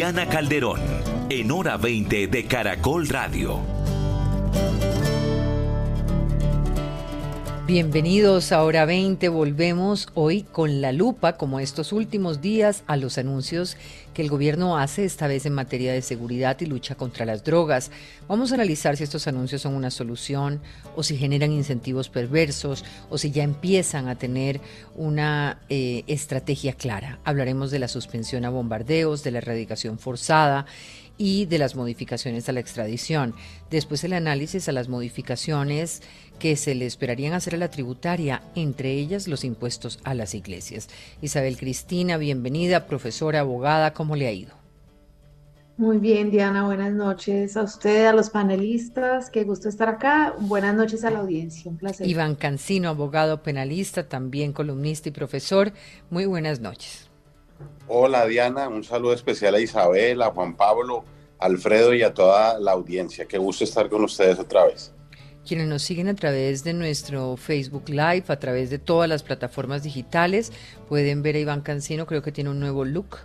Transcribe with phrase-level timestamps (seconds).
[0.00, 0.80] Diana Calderón,
[1.28, 3.79] en hora 20 de Caracol Radio.
[7.70, 9.28] Bienvenidos a Hora 20.
[9.28, 13.76] Volvemos hoy con la lupa, como estos últimos días, a los anuncios
[14.12, 17.92] que el gobierno hace, esta vez en materia de seguridad y lucha contra las drogas.
[18.26, 20.60] Vamos a analizar si estos anuncios son una solución
[20.96, 24.60] o si generan incentivos perversos o si ya empiezan a tener
[24.96, 27.20] una eh, estrategia clara.
[27.22, 30.66] Hablaremos de la suspensión a bombardeos, de la erradicación forzada
[31.20, 33.34] y de las modificaciones a la extradición.
[33.70, 36.00] Después el análisis a las modificaciones
[36.38, 40.88] que se le esperarían hacer a la tributaria, entre ellas los impuestos a las iglesias.
[41.20, 44.54] Isabel Cristina, bienvenida, profesora, abogada, ¿cómo le ha ido?
[45.76, 50.34] Muy bien, Diana, buenas noches a usted, a los panelistas, qué gusto estar acá.
[50.38, 52.08] Buenas noches a la audiencia, un placer.
[52.08, 55.72] Iván Cancino, abogado penalista, también columnista y profesor,
[56.08, 57.09] muy buenas noches.
[57.88, 61.04] Hola Diana, un saludo especial a Isabel, a Juan Pablo,
[61.40, 63.26] Alfredo y a toda la audiencia.
[63.26, 64.92] Qué gusto estar con ustedes otra vez.
[65.44, 69.82] Quienes nos siguen a través de nuestro Facebook Live, a través de todas las plataformas
[69.82, 70.52] digitales,
[70.88, 73.16] pueden ver a Iván Cancino, creo que tiene un nuevo look,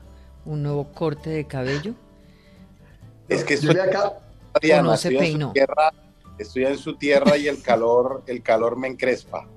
[0.46, 1.94] un nuevo corte de cabello.
[3.28, 4.14] Es que estoy acá,
[4.62, 5.54] Diana, no se peinó.
[6.40, 9.48] estoy en su tierra y el calor, el calor me encrespa.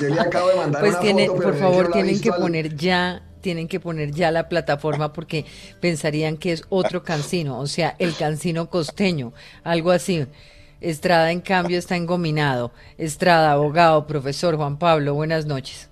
[0.00, 3.78] Yo le acabo de mandar pues tiene, por favor, tienen que poner ya tienen que
[3.78, 5.44] poner ya la plataforma porque
[5.78, 10.26] pensarían que es otro cancino, o sea, el cancino costeño, algo así.
[10.80, 12.72] Estrada, en cambio, está engominado.
[12.96, 15.90] Estrada, abogado, profesor Juan Pablo, buenas noches.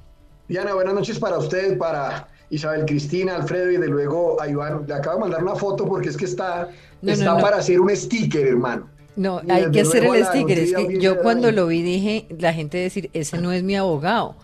[0.49, 4.85] Diana, buenas noches para usted, para Isabel Cristina, Alfredo y de luego a Iván.
[4.87, 6.71] Le acabo de mandar una foto porque es que está,
[7.03, 8.89] está para hacer un sticker, hermano.
[9.15, 10.59] No, hay que hacer el sticker.
[10.59, 14.37] Es que yo cuando lo vi dije, la gente decir, ese no es mi abogado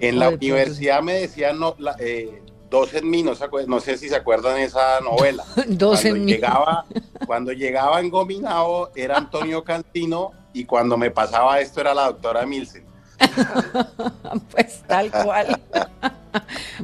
[0.00, 3.34] en la universidad me decían no, eh, dos en mí, no,
[3.80, 5.44] sé si se acuerdan esa novela.
[5.68, 6.84] dos cuando en llegaba,
[7.26, 12.84] Cuando llegaba engominado era Antonio Cantino y cuando me pasaba esto era la doctora Milsen.
[14.50, 15.60] pues tal cual.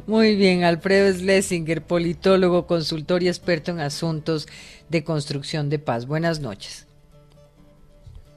[0.07, 4.47] Muy bien, Alfredo Schlesinger, politólogo, consultor y experto en asuntos
[4.89, 6.05] de construcción de paz.
[6.05, 6.87] Buenas noches.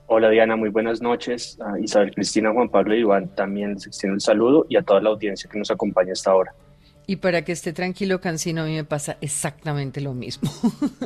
[0.06, 1.58] Hola Diana, muy buenas noches.
[1.60, 5.00] A Isabel Cristina, Juan Pablo y Iván también les extiendo el saludo y a toda
[5.00, 6.54] la audiencia que nos acompaña hasta ahora.
[7.06, 10.50] Y para que esté tranquilo, Cancino, a mí me pasa exactamente lo mismo.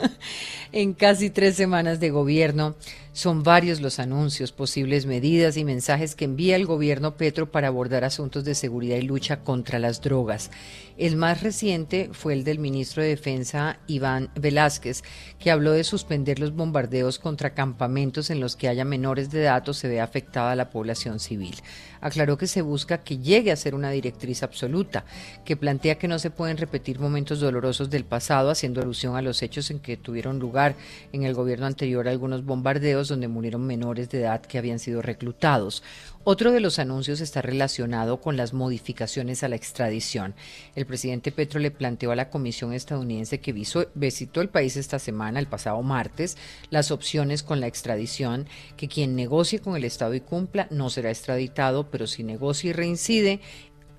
[0.72, 2.76] en casi tres semanas de gobierno,
[3.18, 8.04] son varios los anuncios, posibles medidas y mensajes que envía el gobierno Petro para abordar
[8.04, 10.52] asuntos de seguridad y lucha contra las drogas.
[10.98, 15.02] El más reciente fue el del ministro de Defensa, Iván Velázquez,
[15.40, 19.68] que habló de suspender los bombardeos contra campamentos en los que haya menores de edad
[19.68, 21.56] o se vea afectada la población civil.
[22.00, 25.04] Aclaró que se busca que llegue a ser una directriz absoluta,
[25.44, 29.42] que plantea que no se pueden repetir momentos dolorosos del pasado, haciendo alusión a los
[29.42, 30.76] hechos en que tuvieron lugar
[31.12, 35.82] en el gobierno anterior algunos bombardeos donde murieron menores de edad que habían sido reclutados.
[36.24, 40.34] Otro de los anuncios está relacionado con las modificaciones a la extradición.
[40.74, 45.40] El presidente Petro le planteó a la Comisión estadounidense que visitó el país esta semana,
[45.40, 46.36] el pasado martes,
[46.70, 51.10] las opciones con la extradición, que quien negocie con el Estado y cumpla no será
[51.10, 53.40] extraditado, pero si negocia y reincide,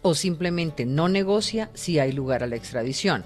[0.02, 3.26] o simplemente no negocia si hay lugar a la extradición.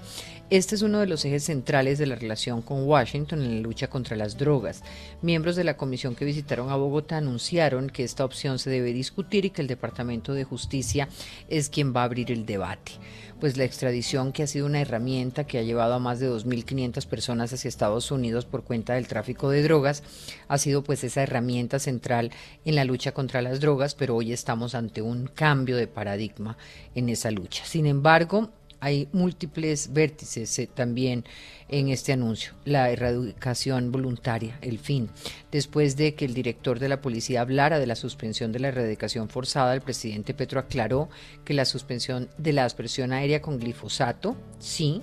[0.50, 3.88] Este es uno de los ejes centrales de la relación con Washington en la lucha
[3.88, 4.82] contra las drogas.
[5.22, 9.46] Miembros de la comisión que visitaron a Bogotá anunciaron que esta opción se debe discutir
[9.46, 11.08] y que el Departamento de Justicia
[11.48, 12.92] es quien va a abrir el debate.
[13.40, 17.06] Pues la extradición, que ha sido una herramienta que ha llevado a más de 2.500
[17.06, 20.02] personas hacia Estados Unidos por cuenta del tráfico de drogas,
[20.48, 22.30] ha sido pues esa herramienta central
[22.66, 26.58] en la lucha contra las drogas, pero hoy estamos ante un cambio de paradigma
[26.94, 27.64] en esa lucha.
[27.64, 28.50] Sin embargo,
[28.84, 31.24] hay múltiples vértices eh, también
[31.68, 32.52] en este anuncio.
[32.66, 35.08] La erradicación voluntaria, el fin.
[35.50, 39.30] Después de que el director de la policía hablara de la suspensión de la erradicación
[39.30, 41.08] forzada, el presidente Petro aclaró
[41.46, 45.00] que la suspensión de la aspersión aérea con glifosato, sí,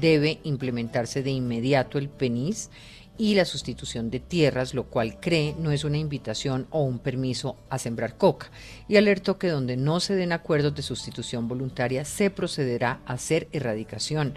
[0.00, 2.70] debe implementarse de inmediato el PENIS
[3.20, 7.54] y la sustitución de tierras, lo cual cree no es una invitación o un permiso
[7.68, 8.50] a sembrar coca.
[8.88, 13.46] Y alertó que donde no se den acuerdos de sustitución voluntaria se procederá a hacer
[13.52, 14.32] erradicación.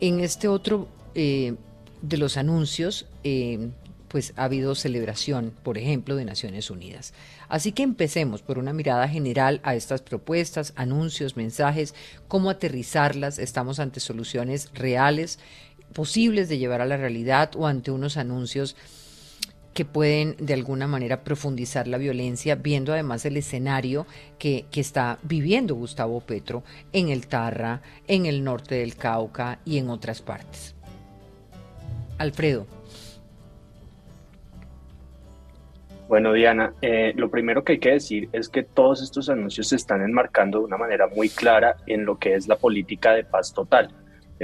[0.00, 1.54] En este otro eh,
[2.02, 3.68] de los anuncios, eh,
[4.08, 7.14] pues ha habido celebración, por ejemplo, de Naciones Unidas.
[7.48, 11.94] Así que empecemos por una mirada general a estas propuestas, anuncios, mensajes,
[12.26, 13.38] cómo aterrizarlas.
[13.38, 15.38] Estamos ante soluciones reales,
[15.92, 18.76] posibles de llevar a la realidad o ante unos anuncios
[19.74, 24.06] que pueden de alguna manera profundizar la violencia, viendo además el escenario
[24.38, 29.78] que, que, está viviendo Gustavo Petro en el Tarra, en el norte del Cauca y
[29.78, 30.76] en otras partes.
[32.18, 32.66] Alfredo.
[36.06, 39.76] Bueno, Diana, eh, lo primero que hay que decir es que todos estos anuncios se
[39.76, 43.54] están enmarcando de una manera muy clara en lo que es la política de paz
[43.54, 43.88] total,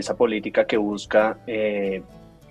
[0.00, 2.02] esa política que busca eh,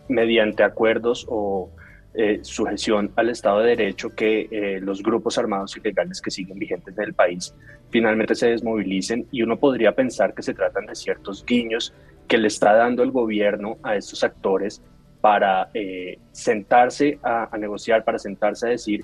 [0.08, 1.70] mediante acuerdos o
[2.14, 7.04] eh, sujeción al Estado de Derecho que los grupos armados ilegales que siguen vigentes en
[7.04, 7.54] el país
[7.90, 9.28] finalmente se desmovilicen.
[9.32, 11.94] Y uno podría pensar que se tratan de ciertos guiños
[12.28, 14.82] que le está dando el gobierno a estos actores
[15.22, 19.04] para eh, sentarse a, negociar, para sentarse a decir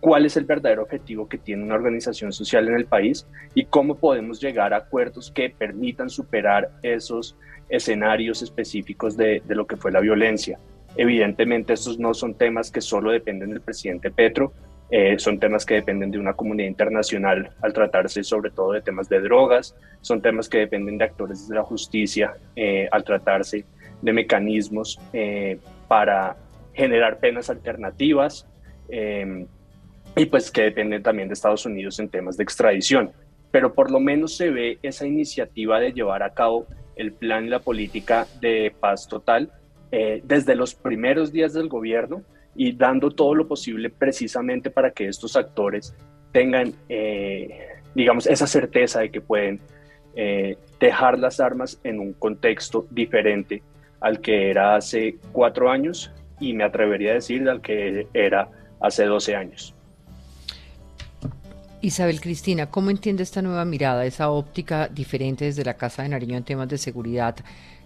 [0.00, 3.96] cuál es el verdadero objetivo que tiene una organización social en el país y cómo
[3.96, 7.36] podemos llegar a acuerdos que permitan superar esos
[7.70, 10.58] escenarios específicos de, lo que fue la violencia.
[10.96, 14.52] Evidentemente estos no son temas que solo dependen del presidente Petro,
[14.90, 19.08] eh, son temas que dependen de una comunidad internacional al tratarse sobre todo de temas
[19.08, 23.64] de drogas, son temas que dependen de actores de la justicia eh, al tratarse
[24.02, 25.58] de mecanismos eh,
[25.88, 26.36] para
[26.72, 28.46] generar penas alternativas
[28.88, 29.46] eh,
[30.16, 33.12] y pues que dependen también de Estados Unidos en temas de extradición.
[33.50, 37.48] Pero por lo menos se ve esa iniciativa de llevar a cabo el plan y
[37.48, 39.50] la política de paz total
[39.92, 42.22] eh, desde los primeros días del gobierno
[42.54, 45.94] y dando todo lo posible precisamente para que estos actores
[46.32, 46.74] tengan,
[47.94, 49.60] digamos, esa certeza de que pueden
[50.80, 53.62] dejar las armas en un contexto diferente
[54.00, 58.48] al que era hace cuatro años y me atrevería a decir al que era
[58.80, 59.74] hace 12 años.
[61.82, 66.36] Isabel Cristina, ¿cómo entiende esta nueva mirada, esa óptica diferente desde la Casa de Nariño
[66.36, 67.36] en temas de seguridad,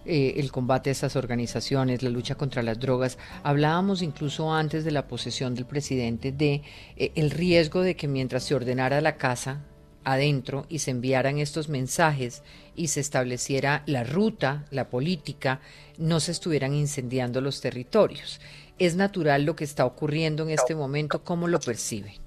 [0.05, 3.17] eh, el combate a estas organizaciones, la lucha contra las drogas?
[3.41, 6.61] Hablábamos incluso antes de la posesión del presidente de
[6.97, 9.63] eh, el riesgo de que mientras se ordenara la casa,
[10.03, 12.43] adentro y se enviaran estos mensajes
[12.75, 15.61] y se estableciera la ruta, la política,
[15.97, 18.41] no se estuvieran incendiando los territorios.
[18.77, 21.23] ¿Es natural lo que está ocurriendo en este momento?
[21.23, 22.24] ¿Cómo lo percibe?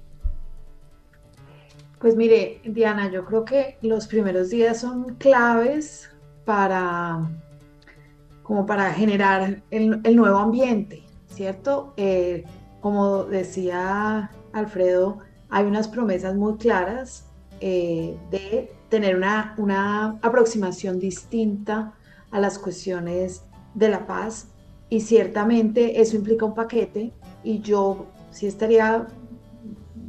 [1.99, 6.09] Pues mire, Diana, yo creo que los primeros días son claves
[6.45, 7.29] para
[8.43, 11.93] como para generar el, nuevo ambiente, ¿cierto?
[11.97, 12.45] Eh,
[12.81, 15.19] como decía Alfredo,
[15.49, 17.27] hay unas promesas muy claras
[17.59, 21.93] eh, de tener una, una aproximación distinta
[22.31, 23.43] a las cuestiones
[23.75, 24.47] de la paz
[24.89, 27.11] y ciertamente eso implica un paquete
[27.43, 29.07] y yo sí estaría,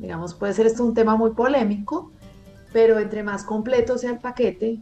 [0.01, 2.11] digamos, puede ser esto un tema muy polémico,
[2.73, 4.81] pero entre más completo sea el paquete,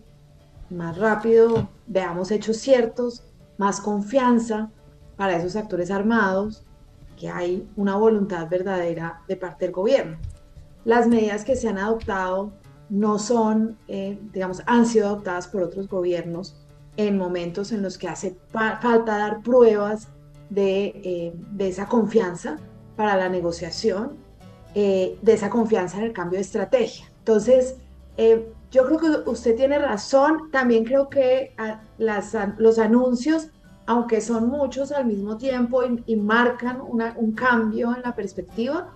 [0.70, 3.24] más rápido veamos hechos ciertos,
[3.56, 4.70] más confianza
[5.16, 6.64] para esos actores armados,
[7.18, 10.16] que hay una voluntad verdadera de parte del gobierno.
[10.84, 12.52] Las medidas que se han adoptado
[12.88, 16.56] no son, eh, digamos, han sido adoptadas por otros gobiernos
[16.96, 20.08] en momentos en los que hace falta dar pruebas
[20.50, 22.56] de, eh, esa confianza
[22.96, 24.16] para la negociación,
[24.74, 27.06] eh, de esa confianza en el cambio de estrategia.
[27.18, 27.76] Entonces,
[28.70, 31.54] yo creo que usted tiene razón, también creo que
[32.58, 33.50] los anuncios,
[33.86, 38.92] aunque son muchos al mismo tiempo y, marcan un cambio en la perspectiva,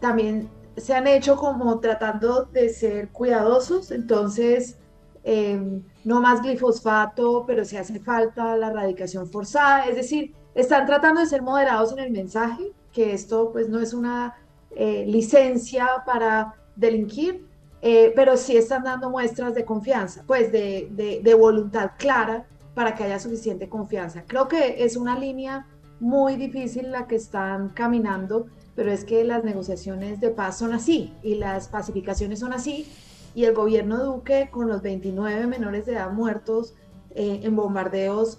[0.00, 4.76] también se han hecho como tratando de ser cuidadosos, entonces
[5.22, 11.20] em, no más glifosfato, pero si hace falta la erradicación forzada, es decir, están tratando
[11.20, 14.34] de ser moderados en el mensaje, que esto pues no es una
[14.76, 17.46] eh, licencia para delinquir,
[17.82, 23.04] eh, pero sí están dando muestras de confianza, pues de, de voluntad clara para que
[23.04, 24.24] haya suficiente confianza.
[24.26, 25.66] Creo que es una línea
[26.00, 31.12] muy difícil la que están caminando pero es que las negociaciones de paz son así
[31.22, 32.86] y las pacificaciones son así
[33.34, 36.74] y el gobierno Duque con los 29 menores de edad muertos
[37.14, 38.38] eh, en bombardeos,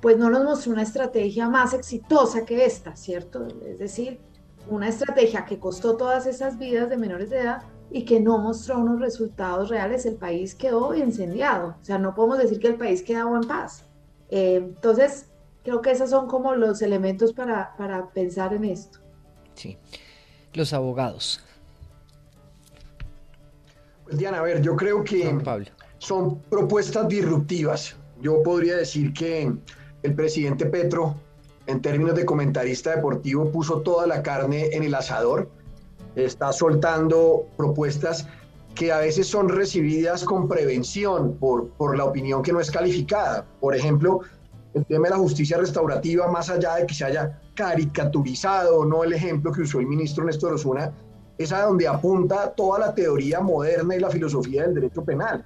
[0.00, 3.46] pues no nos mostró una estrategia más exitosa que esta, ¿cierto?
[3.66, 4.20] Es decir,
[4.68, 8.78] una estrategia que costó todas esas vidas de menores de edad y que no mostró
[8.78, 11.76] unos resultados reales, el país quedó incendiado.
[11.80, 13.84] O sea, no podemos decir que el país quedó en paz.
[14.30, 15.26] Eh, entonces,
[15.62, 18.98] creo que esos son como los elementos para, para pensar en esto.
[19.54, 19.76] Sí.
[20.54, 21.40] Los abogados.
[24.04, 25.38] Pues Diana, a ver, yo creo que
[25.98, 27.96] son propuestas disruptivas.
[28.20, 29.52] yo podría decir que
[30.02, 31.16] el presidente Petro,
[31.66, 35.48] en términos de comentarista deportivo, puso toda la carne en el asador,
[36.16, 38.26] está soltando propuestas
[38.74, 43.46] que a veces son recibidas con prevención por, por la opinión que no es calificada.
[43.60, 44.20] Por ejemplo,
[44.74, 49.12] el tema de la justicia restaurativa, más allá de que se haya caricaturizado no el
[49.12, 50.92] ejemplo que usó el ministro Néstor Osuna,
[51.36, 55.44] es a donde apunta toda la teoría moderna y la filosofía del derecho penal.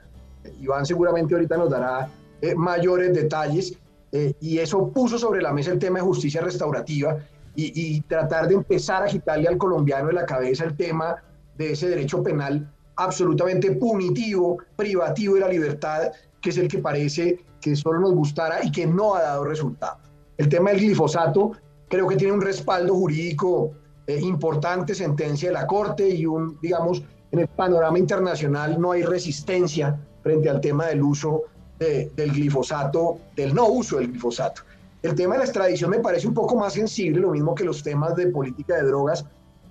[0.60, 2.08] Iván seguramente ahorita nos dará
[2.40, 3.76] eh, mayores detalles
[4.12, 7.18] eh, y eso puso sobre la mesa el tema de justicia restaurativa
[7.58, 11.16] y, tratar de empezar a agitarle al colombiano de la cabeza el tema
[11.56, 17.38] de ese derecho penal absolutamente punitivo, privativo de la libertad, que es el que parece
[17.60, 19.98] que solo nos gustara y que no ha dado resultado.
[20.36, 21.52] El tema del glifosato
[21.88, 23.72] creo que tiene un respaldo jurídico
[24.06, 29.02] eh, importante, sentencia de la Corte y un, digamos, en el panorama internacional no hay
[29.02, 31.44] resistencia frente al tema del uso
[31.78, 34.62] del glifosato, del no uso del glifosato.
[35.02, 37.82] El tema de la extradición me parece un poco más sensible, lo mismo que los
[37.82, 39.24] temas de política de drogas,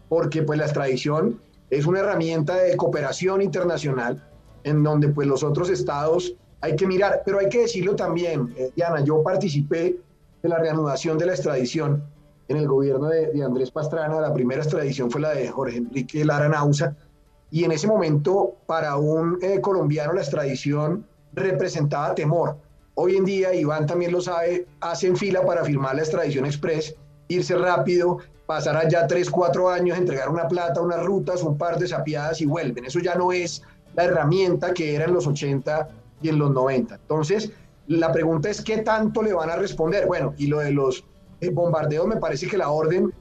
[0.08, 4.24] porque pues la extradición es una herramienta de cooperación internacional
[4.64, 8.72] en donde pues los otros estados hay que mirar, pero hay que decirlo también, eh,
[8.76, 9.98] Diana, yo participé
[10.42, 12.04] de la reanudación de la extradición
[12.48, 16.48] en el gobierno de, Andrés Pastrana, la primera extradición fue la de Jorge Enrique Lara
[16.48, 16.96] Nausa,
[17.52, 22.58] y en ese momento para un eh, colombiano la extradición representaba temor.
[22.96, 26.96] Hoy en día, Iván también lo sabe, hacen fila para firmar la extradición express,
[27.28, 31.88] irse rápido, pasar allá tres, cuatro años, entregar una plata, unas rutas, un par de
[31.88, 32.86] sapiadas y vuelven.
[32.86, 33.62] Eso ya no es
[33.96, 35.90] la herramienta que era en los 80
[36.22, 36.96] y en los 90.
[36.96, 37.52] Entonces,
[37.88, 40.06] la pregunta es qué tanto le van a responder.
[40.08, 41.04] Bueno, y lo de los
[41.52, 43.14] bombardeos me parece que la orden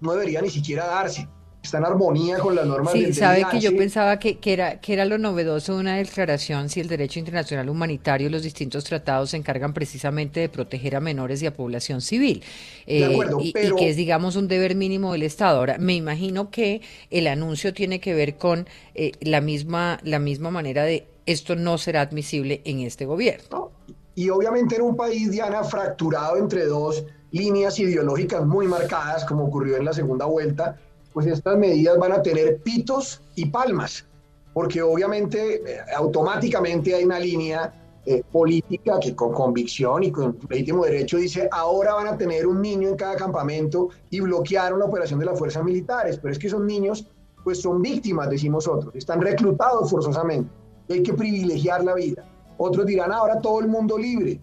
[0.00, 1.28] no debería ni siquiera darse
[1.68, 4.94] está en armonía con las normas sí, sabe que yo pensaba que, que, era, que
[4.94, 9.30] era lo novedoso de una declaración si el derecho internacional humanitario y los distintos tratados
[9.30, 12.42] se encargan precisamente de proteger a menores y a población civil.
[12.86, 15.58] Eh, y, que es, digamos, un deber mínimo del Estado.
[15.58, 20.50] Ahora, me imagino que el anuncio tiene que ver con eh, la, misma, la misma
[20.50, 23.72] manera de esto no será admisible en este gobierno.
[24.14, 29.76] Y obviamente en un país, Diana, fracturado entre dos líneas ideológicas muy marcadas, como ocurrió
[29.76, 30.78] en la segunda vuelta,
[31.18, 34.06] pues estas medidas van a tener pitos y palmas,
[34.54, 37.74] porque obviamente eh, automáticamente hay una línea
[38.06, 42.62] eh, política que con convicción y con legítimo derecho dice, ahora van a tener un
[42.62, 46.46] niño en cada campamento y bloquearon la operación de las fuerzas militares, pero es que
[46.46, 47.08] esos niños
[47.42, 50.48] pues son víctimas, decimos otros, están reclutados forzosamente,
[50.88, 52.24] hay que privilegiar la vida.
[52.58, 54.40] Otros dirán, ahora todo el mundo libre.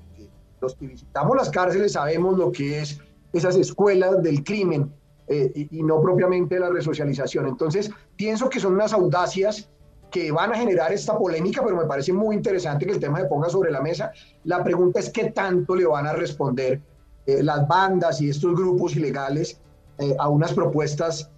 [0.60, 3.00] Los que visitamos las cárceles sabemos lo que es
[3.32, 4.92] esas escuelas del crimen
[5.28, 7.48] eh, y, no propiamente la resocialización.
[7.48, 9.70] Entonces, pienso que son unas audacias
[10.12, 13.26] que van a generar esta polémica, pero me parece muy interesante que el tema se
[13.26, 14.12] ponga sobre la mesa.
[14.44, 16.80] La pregunta es qué tanto le van a responder
[17.26, 19.60] eh, las bandas y estos grupos ilegales
[19.98, 21.32] eh, a unas propuestas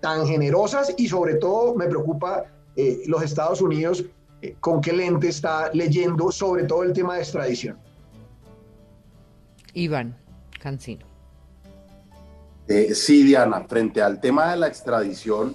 [0.00, 2.44] tan generosas y sobre todo me preocupa
[3.06, 4.04] los Estados Unidos
[4.60, 7.78] con qué lente está leyendo sobre todo el tema de extradición.
[9.74, 10.16] Iván
[10.58, 11.11] Cancino.
[12.74, 15.54] Eh, sí, Diana, frente al tema de la extradición,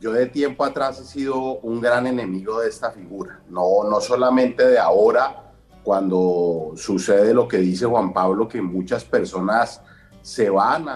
[0.00, 4.66] yo de tiempo atrás he sido un gran enemigo de esta figura, no, no solamente
[4.66, 9.82] de ahora, cuando sucede lo que dice Juan Pablo, que muchas personas
[10.22, 10.86] se van,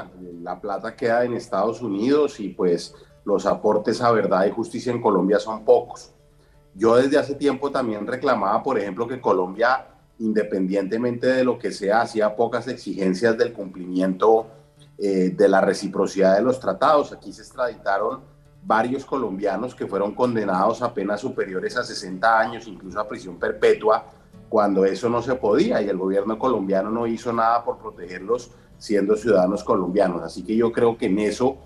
[0.40, 2.94] la plata queda en Estados Unidos y pues
[3.26, 6.10] los aportes a verdad y justicia en Colombia son pocos.
[6.74, 9.88] Yo desde hace tiempo también reclamaba, por ejemplo, que Colombia,
[10.20, 14.46] independientemente de lo que sea, hacía pocas exigencias del cumplimiento
[14.98, 17.12] eh, de la reciprocidad de los tratados.
[17.12, 18.20] Aquí se extraditaron
[18.62, 24.06] varios colombianos que fueron condenados a penas superiores a 60 años, incluso a prisión perpetua,
[24.48, 29.16] cuando eso no se podía y el gobierno colombiano no hizo nada por protegerlos siendo
[29.16, 30.22] ciudadanos colombianos.
[30.22, 31.56] Así que yo creo que en eso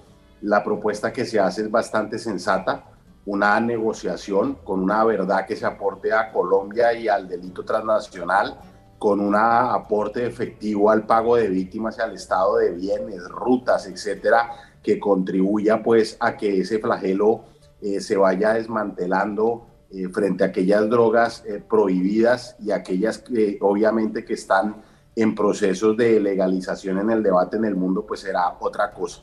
[0.40, 2.85] la propuesta que se hace es bastante sensata,
[3.26, 8.58] una negociación con una verdad que se aporte a Colombia y al delito transnacional
[8.99, 14.50] con un aporte efectivo al pago de víctimas y al estado de bienes, rutas, etcétera,
[14.83, 17.45] que contribuya pues a que ese flagelo
[17.81, 24.25] eh, se vaya desmantelando eh, frente a aquellas drogas eh, prohibidas y aquellas que obviamente
[24.25, 24.83] que están
[25.14, 29.23] en procesos de legalización en el debate en el mundo, pues será otra cosa.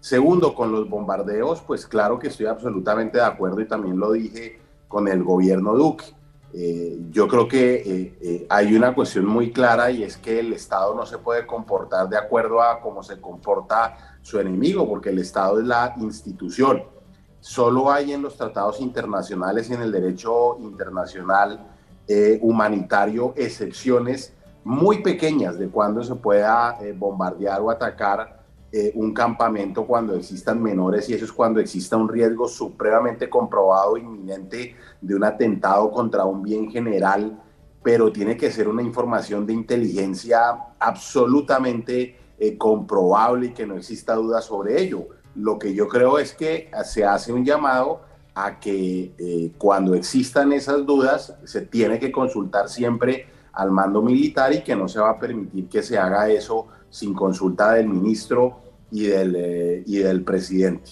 [0.00, 4.58] Segundo, con los bombardeos, pues claro que estoy absolutamente de acuerdo y también lo dije
[4.88, 6.19] con el gobierno Duque
[6.52, 10.52] eh, yo creo que eh, eh, hay una cuestión muy clara y es que el
[10.52, 15.18] Estado no se puede comportar de acuerdo a cómo se comporta su enemigo, porque el
[15.20, 16.82] Estado es la institución.
[17.38, 21.66] Solo hay en los tratados internacionales y en el derecho internacional
[22.40, 28.39] humanitario excepciones muy pequeñas de cuando se pueda bombardear o atacar
[28.72, 33.96] eh, un campamento cuando existan menores y eso es cuando exista un riesgo supremamente comprobado,
[33.96, 37.42] inminente de un atentado contra un bien general,
[37.82, 40.38] pero tiene que ser una información de inteligencia
[40.78, 42.16] absolutamente
[42.56, 45.08] comprobable y que no exista duda sobre ello.
[45.34, 48.00] Lo que yo creo es que se hace un llamado
[48.34, 54.52] a que eh, cuando existan esas dudas se tiene que consultar siempre al mando militar
[54.52, 58.60] y que no se va a permitir que se haga eso sin consulta del ministro
[58.90, 60.90] y del, eh, y del presidente.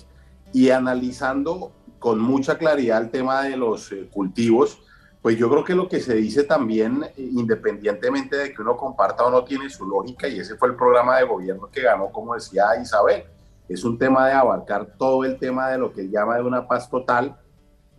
[0.53, 4.79] Y analizando con mucha claridad el tema de los eh, cultivos,
[5.21, 9.31] pues yo creo que lo que se dice también, independientemente de que uno comparta o
[9.31, 12.65] no, tiene su lógica y ese fue el programa de gobierno que ganó, como decía
[12.81, 13.25] Isabel
[13.69, 16.89] es un tema de abarcar todo el tema de lo que llama de una paz
[16.89, 17.37] total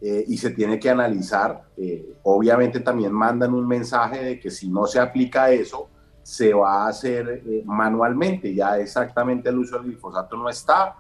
[0.02, 1.64] eh, y se tiene que analizar.
[1.78, 5.88] Eh, obviamente también mandan un mensaje de que si no se aplica eso,
[6.30, 8.54] se va a hacer eh, manualmente.
[8.54, 10.96] Ya exactamente el uso del glifosato no está,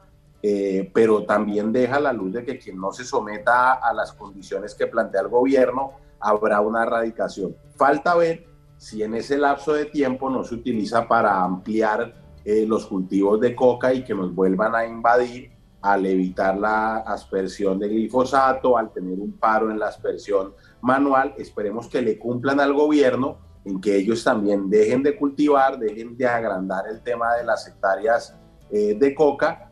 [0.94, 4.88] pero también deja la luz de que quien no se someta a las condiciones que
[4.88, 7.56] plantea el gobierno, habrá una erradicación.
[7.76, 12.14] Falta ver si en ese lapso de tiempo no se utiliza para ampliar
[12.46, 17.78] eh, los cultivos de coca y que nos vuelvan a invadir al evitar la aspersión
[17.78, 21.36] de glifosato, al tener un paro en la aspersión manual.
[21.38, 26.26] Esperemos que le cumplan al gobierno en que ellos también dejen de cultivar, dejen de
[26.26, 28.36] agrandar el tema de las hectáreas
[28.72, 29.72] eh, de coca.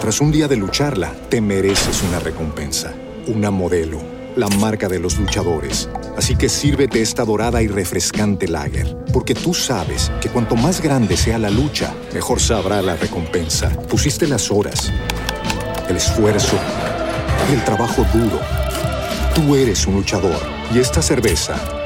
[0.00, 2.92] Tras un día de lucharla, te mereces una recompensa,
[3.26, 5.88] una modelo la marca de los luchadores.
[6.16, 11.16] Así que sírvete esta dorada y refrescante lager, porque tú sabes que cuanto más grande
[11.16, 13.70] sea la lucha, mejor sabrá la recompensa.
[13.88, 14.92] Pusiste las horas,
[15.88, 16.58] el esfuerzo,
[17.50, 18.38] el trabajo duro.
[19.34, 20.40] Tú eres un luchador
[20.74, 21.85] y esta cerveza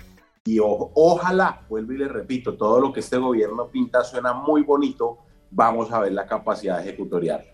[0.43, 5.19] Y ojalá, vuelvo y le repito, todo lo que este gobierno pinta suena muy bonito,
[5.51, 7.45] vamos a ver la capacidad ejecutorial.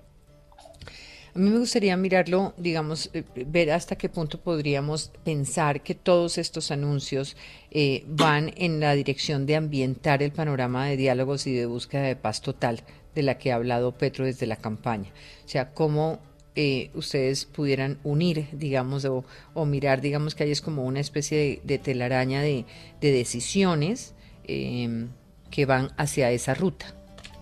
[1.35, 6.37] A mí me gustaría mirarlo, digamos, eh, ver hasta qué punto podríamos pensar que todos
[6.37, 7.35] estos anuncios
[7.71, 12.15] eh, van en la dirección de ambientar el panorama de diálogos y de búsqueda de
[12.15, 15.11] paz total de la que ha hablado Petro desde la campaña.
[15.45, 16.19] O sea, cómo
[16.59, 21.77] eh, ustedes pudieran unir, digamos, o, mirar, digamos, que hay es como una especie de,
[21.77, 22.65] telaraña de,
[22.99, 25.09] decisiones em,
[25.51, 26.87] que van hacia esa ruta,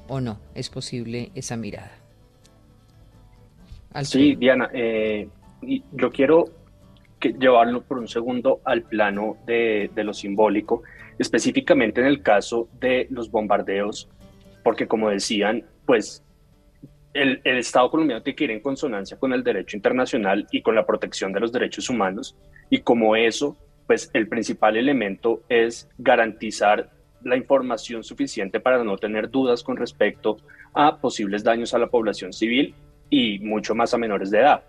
[0.09, 0.37] ¿o no?
[0.53, 1.93] ¿Es posible esa mirada?
[4.03, 5.29] sí, Diana, eh,
[5.93, 6.49] yo quiero
[7.21, 10.83] llevarlo por un segundo al plano de, de lo simbólico,
[11.17, 14.09] específicamente en el caso de los bombardeos,
[14.61, 16.24] porque como decían, pues
[17.15, 20.85] el, Estado colombiano tiene que ir en consonancia con el derecho internacional y con la
[20.85, 22.35] protección de los derechos humanos.
[22.69, 23.55] Y como eso,
[23.87, 26.89] pues el principal elemento es garantizar
[27.23, 30.37] la información suficiente para no tener dudas con respecto
[30.73, 32.75] a posibles daños a la población civil
[33.09, 34.63] y mucho más a menores de edad.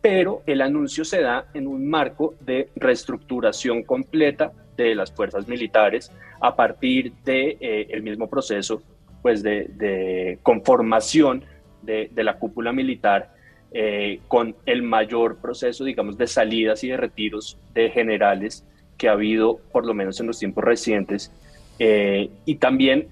[0.00, 6.10] Pero el anuncio se da en un marco de reestructuración completa de las fuerzas militares
[6.40, 8.82] a partir de eh, el mismo proceso
[9.22, 11.44] pues de, de conformación
[11.82, 13.34] de, la cúpula militar
[13.72, 18.64] eh, con el mayor proceso, digamos, de salidas y de retiros de generales
[18.96, 21.32] que ha habido, por lo menos en los tiempos recientes.
[21.78, 23.08] Eh, y también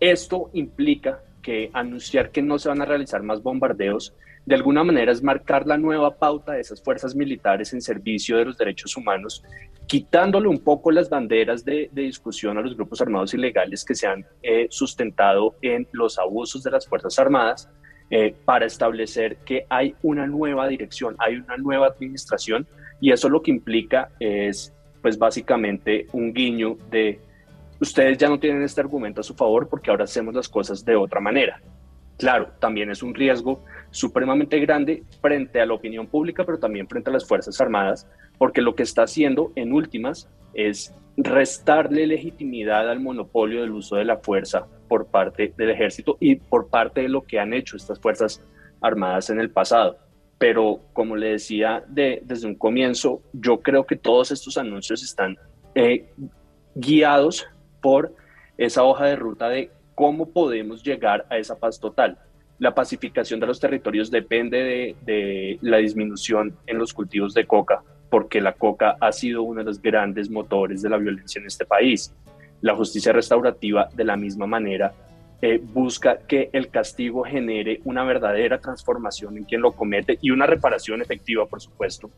[0.00, 4.14] esto implica que anunciar que no se van a realizar más bombardeos,
[4.46, 8.44] de alguna manera es marcar la nueva pauta de esas fuerzas militares en servicio de
[8.44, 9.42] los derechos humanos,
[9.86, 14.24] quitándole un poco las banderas de, discusión a los grupos armados ilegales que se han
[14.42, 17.68] eh, sustentado en los abusos de las Fuerzas Armadas
[18.10, 22.66] eh, para establecer que hay una nueva dirección, hay una nueva administración
[23.00, 27.20] y eso lo que implica es pues básicamente un guiño de
[27.80, 30.96] ustedes ya no tienen este argumento a su favor porque ahora hacemos las cosas de
[30.96, 31.60] otra manera.
[32.18, 37.10] Claro, también es un riesgo supremamente grande frente a la opinión pública, pero también frente
[37.10, 43.00] a las Fuerzas Armadas, porque lo que está haciendo en últimas es restarle legitimidad al
[43.00, 47.22] monopolio del uso de la fuerza por parte del ejército y por parte de lo
[47.22, 48.42] que han hecho estas fuerzas
[48.80, 49.98] armadas en el pasado.
[50.38, 55.38] Pero como le decía desde un comienzo, yo creo que todos estos anuncios están
[55.74, 56.06] eh,
[56.74, 57.46] guiados
[57.80, 58.14] por
[58.58, 62.18] esa hoja de ruta de cómo podemos llegar a esa paz total.
[62.58, 68.40] La pacificación de los territorios depende de, la disminución en los cultivos de coca, porque
[68.40, 72.14] la coca ha sido uno de los grandes motores de la violencia en este país.
[72.60, 74.92] La justicia restaurativa, de la misma manera,
[75.42, 80.46] eh, busca que el castigo genere una verdadera transformación en quien lo comete y una
[80.46, 82.10] reparación efectiva, por supuesto,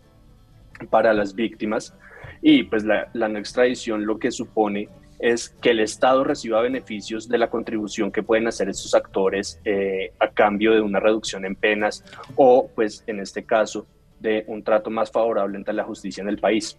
[0.91, 1.95] para las víctimas.
[2.41, 7.29] Y pues la, la no extradición lo que supone es que el Estado reciba beneficios
[7.29, 11.57] de la contribución que pueden hacer estos actores eh, a cambio de una reducción en
[11.57, 12.05] penas
[12.37, 13.87] o, pues, en este caso,
[14.21, 16.79] de un trato más favorable entre la justicia en el país.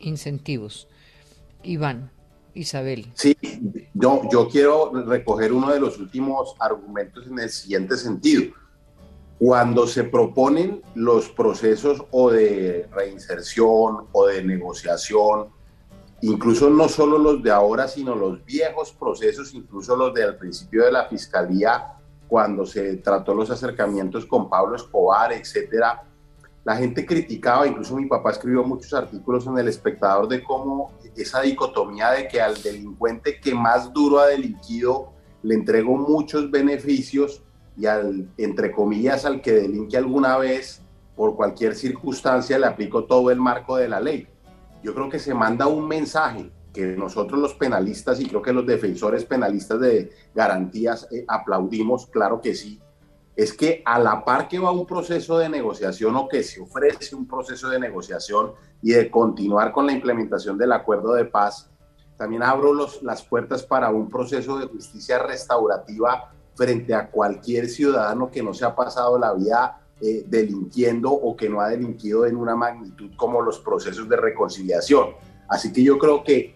[0.00, 0.88] Incentivos.
[1.62, 2.10] Iván,
[2.54, 3.06] Isabel.
[3.14, 3.36] Sí,
[3.94, 8.52] yo, yo quiero recoger uno de los últimos argumentos en el siguiente sentido.
[9.38, 15.48] Cuando se proponen los procesos o de reinserción o de negociación
[16.24, 20.92] incluso no solo los de ahora, sino los viejos procesos, incluso los del principio de
[20.92, 21.92] la fiscalía,
[22.28, 26.02] cuando se trató los acercamientos con Pablo Escobar, etcétera.
[26.64, 31.42] La gente criticaba, incluso mi papá escribió muchos artículos en El Espectador de cómo esa
[31.42, 37.42] dicotomía de que al delincuente que más duro ha delinquido le entrego muchos beneficios
[37.76, 40.80] y al, entre comillas, al que delinque alguna vez,
[41.14, 44.26] por cualquier circunstancia, le aplico todo el marco de la ley
[44.84, 48.66] yo creo que se manda un mensaje que nosotros los penalistas y creo que los
[48.66, 52.80] defensores penalistas de garantías eh, aplaudimos, claro que sí,
[53.36, 57.14] es que a la par que va un proceso de negociación o que se ofrece
[57.14, 61.70] un proceso de negociación y de continuar con la implementación del acuerdo de paz,
[62.16, 68.30] también abro los, las puertas para un proceso de justicia restaurativa frente a cualquier ciudadano
[68.30, 72.36] que no se ha pasado la vida eh, delinquiendo o que no ha delinquido en
[72.36, 75.10] una magnitud como los procesos de reconciliación.
[75.48, 76.53] Así que yo creo que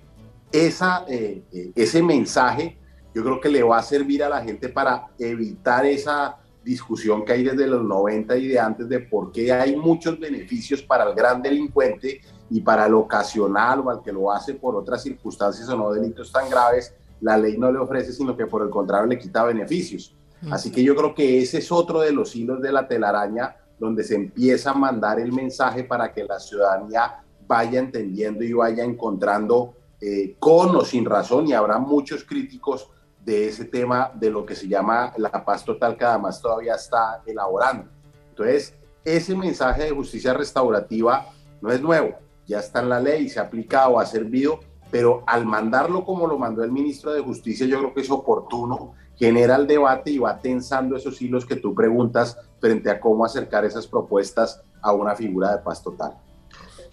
[0.53, 2.79] esa, eh, eh, ese mensaje,
[3.15, 7.33] yo creo que le va a servir a la gente para evitar esa discusión que
[7.33, 11.15] hay desde los 90 y de antes de por qué hay muchos beneficios para el
[11.15, 15.77] gran delincuente y para el ocasional o al que lo hace por otras circunstancias o
[15.77, 19.19] no delitos tan graves, la ley no le ofrece, sino que por el contrario le
[19.19, 20.15] quita beneficios.
[20.51, 24.05] Así que yo creo que ese es otro de los hilos de la telaraña donde
[24.05, 29.75] se empieza a mandar el mensaje para que la ciudadanía vaya entendiendo y vaya encontrando
[30.01, 32.89] eh, con o sin razón, y habrá muchos críticos
[33.25, 37.23] de ese tema de lo que se llama la paz total que además todavía está
[37.27, 37.91] elaborando.
[38.31, 41.27] Entonces, ese mensaje de justicia restaurativa
[41.61, 42.15] no es nuevo,
[42.47, 46.39] ya está en la ley, se ha aplicado, ha servido, pero al mandarlo como lo
[46.39, 50.39] mandó el ministro de Justicia, yo creo que es oportuno genera el debate y va
[50.39, 55.57] tensando esos hilos que tú preguntas frente a cómo acercar esas propuestas a una figura
[55.57, 56.17] de paz total.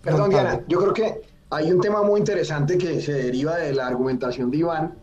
[0.01, 3.88] Perdón, Diana, yo creo que hay un tema muy interesante que se deriva de la
[3.88, 4.97] argumentación de Iván,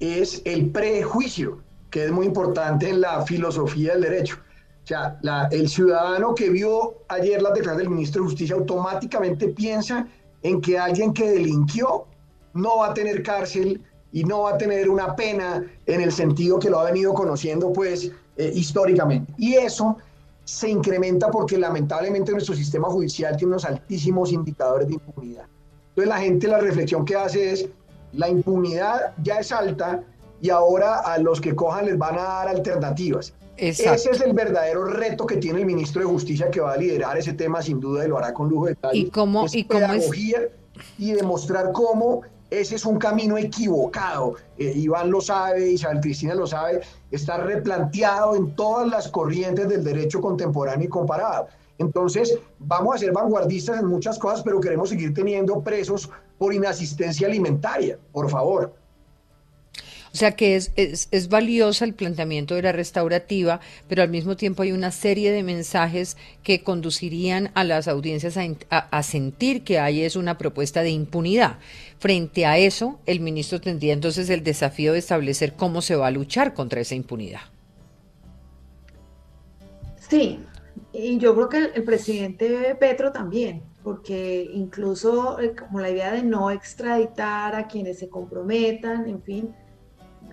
[0.00, 4.36] es el prejuicio, que es muy importante en la filosofía del derecho.
[4.82, 5.18] O sea,
[5.50, 10.08] el ciudadano que vio ayer la declaración del ministro de Justicia automáticamente piensa
[10.42, 12.06] en que alguien que delinquió
[12.54, 13.80] no va a tener cárcel,
[14.12, 17.72] y no va a tener una pena en el sentido que lo ha venido conociendo
[17.72, 19.32] pues eh, históricamente.
[19.38, 19.96] Y eso
[20.44, 25.46] se incrementa porque lamentablemente nuestro sistema judicial tiene unos altísimos indicadores de impunidad.
[25.92, 27.68] Entonces la gente la reflexión que hace es,
[28.12, 30.02] la impunidad ya es alta
[30.40, 33.34] y ahora a los que cojan les van a dar alternativas.
[33.56, 37.16] Ese es el verdadero reto que tiene el ministro de Justicia que va a liderar
[37.18, 38.98] ese tema sin duda y lo hará con lujo de detalle.
[38.98, 40.48] ¿Y cómo, es y cómo pedagogía
[40.98, 44.34] y demostrar cómo ese es un camino equivocado.
[44.58, 49.82] Eh, Iván lo sabe, Isabel Cristina lo sabe, está replanteado en todas las corrientes del
[49.82, 51.48] derecho contemporáneo y comparado.
[51.78, 57.26] Entonces, vamos a ser vanguardistas en muchas cosas, pero queremos seguir teniendo presos por inasistencia
[57.26, 58.74] alimentaria, por favor.
[60.12, 64.62] O sea que es, es, valiosa el planteamiento de la restaurativa, pero al mismo tiempo
[64.62, 70.14] hay una serie de mensajes que conducirían a las audiencias a, sentir que hay es
[70.14, 71.58] una propuesta de impunidad.
[71.98, 76.10] Frente a eso, el ministro tendría entonces el desafío de establecer cómo se va a
[76.10, 77.40] luchar contra esa impunidad.
[80.10, 80.40] Sí,
[80.92, 86.22] y yo creo que el, presidente Petro también, porque incluso eh, como la idea de
[86.22, 89.54] no extraditar a quienes se comprometan, en fin,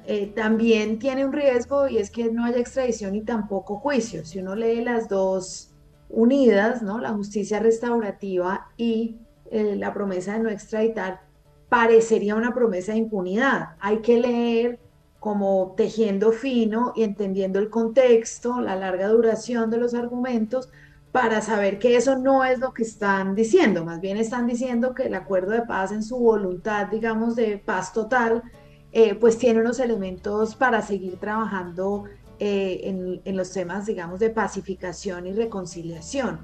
[0.05, 4.25] eh, también tiene un riesgo y es que no haya extradición y tampoco juicio.
[4.25, 5.71] Si uno lee las dos
[6.09, 6.99] unidas, ¿no?
[6.99, 9.19] la justicia restaurativa y
[9.51, 11.21] eh, la promesa de no extraditar,
[11.69, 13.75] parecería una promesa de impunidad.
[13.79, 14.79] Hay que leer
[15.19, 20.69] como tejiendo fino y entendiendo el contexto, la larga duración de los argumentos,
[21.11, 25.03] para saber que eso no es lo que están diciendo, más bien están diciendo que
[25.03, 28.43] el acuerdo de paz en su voluntad, digamos, de paz total,
[28.91, 32.05] eh, pues tiene unos elementos para seguir trabajando
[32.39, 36.39] eh, en, en, los temas, digamos, de pacificación y reconciliación.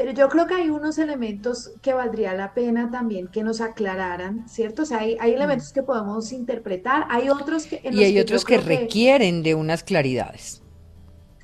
[0.00, 4.48] Pero yo creo que hay unos elementos que valdría la pena también que nos aclararan,
[4.48, 4.80] ¿cierto?
[4.80, 7.82] O sea, hay, hay elementos que podemos interpretar, hay otros que...
[7.84, 10.62] y hay otros que requieren de unas claridades.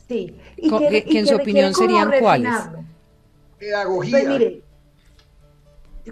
[0.09, 0.39] Sí.
[0.57, 2.55] Y que, en su opinión serían cuáles.
[3.59, 4.11] Pedagogía.
[4.11, 4.63] Pues mire,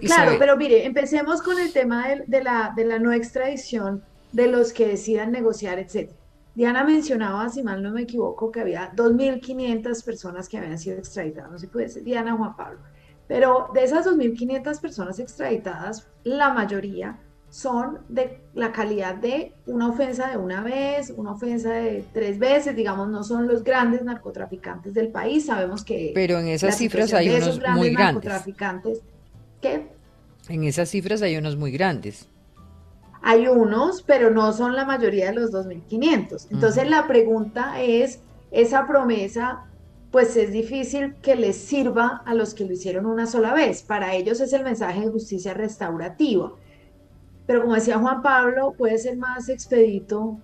[0.01, 4.03] claro, pero mire, empecemos con el tema de, la, de la no extradición
[4.33, 6.19] de los que decidan negociar, etcétera.
[6.55, 11.51] Diana mencionaba, si mal no me equivoco, que había 2.500 personas que habían sido extraditadas,
[11.51, 12.79] no sé si puede ser Diana o Juan Pablo,
[13.27, 20.29] pero de esas 2.500 personas extraditadas, la mayoría son de la calidad de una ofensa
[20.29, 25.09] de una vez, una ofensa de tres veces, digamos, no son los grandes narcotraficantes del
[25.09, 26.11] país, sabemos que...
[26.13, 28.25] Pero en esas cifras hay unos muy grandes.
[28.25, 29.01] Narcotraficantes,
[29.61, 29.87] ¿Qué?
[30.49, 32.29] En esas cifras hay unos muy grandes.
[33.27, 36.45] Hay unos, pero no son la mayoría de los 2.500.
[36.51, 38.19] Entonces la pregunta es,
[38.51, 39.65] esa promesa,
[40.11, 43.81] pues es difícil que les sirva a los que lo hicieron una sola vez.
[43.81, 46.53] Para ellos es el mensaje de justicia restaurativa.
[47.47, 50.37] Pero como decía Juan Pablo, puede ser más expedito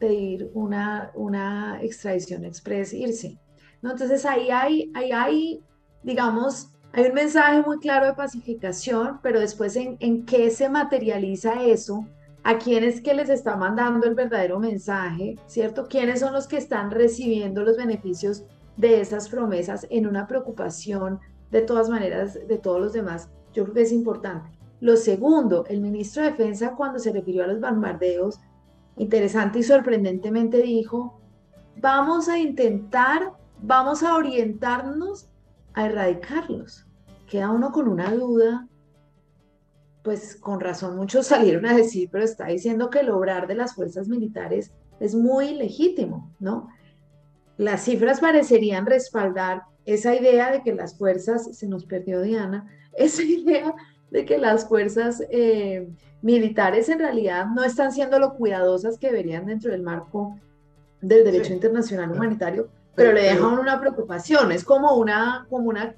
[0.00, 3.38] pedir una, una extradición express, irse.
[3.80, 3.92] ¿no?
[3.92, 5.60] Entonces ahí hay, ahí hay,
[6.02, 11.62] digamos, hay un mensaje muy claro de pacificación, pero después en, en qué se materializa
[11.62, 12.08] eso,
[12.44, 15.88] a quiénes que les está mandando el verdadero mensaje, ¿cierto?
[15.88, 18.44] ¿Quiénes son los que están recibiendo los beneficios
[18.76, 23.30] de esas promesas en una preocupación de todas maneras de todos los demás?
[23.54, 24.50] Yo creo que es importante.
[24.80, 28.38] Lo segundo, el ministro de Defensa cuando se refirió a los bombardeos,
[28.98, 31.18] interesante y sorprendentemente dijo,
[31.80, 35.30] vamos a intentar, vamos a orientarnos
[35.72, 36.86] a erradicarlos.
[37.26, 38.68] Queda uno con una duda
[40.04, 43.74] pues con razón muchos salieron a decir, pero está diciendo que el obrar de las
[43.74, 46.68] fuerzas militares es muy legítimo, ¿no?
[47.56, 53.22] Las cifras parecerían respaldar esa idea de que las fuerzas, se nos perdió Diana, esa
[53.22, 53.74] idea
[54.10, 55.88] de que las fuerzas eh,
[56.22, 60.38] militares en realidad no están siendo lo cuidadosas que deberían dentro del marco
[61.00, 65.94] del derecho internacional humanitario, pero, le dejan una preocupación, es como una, como una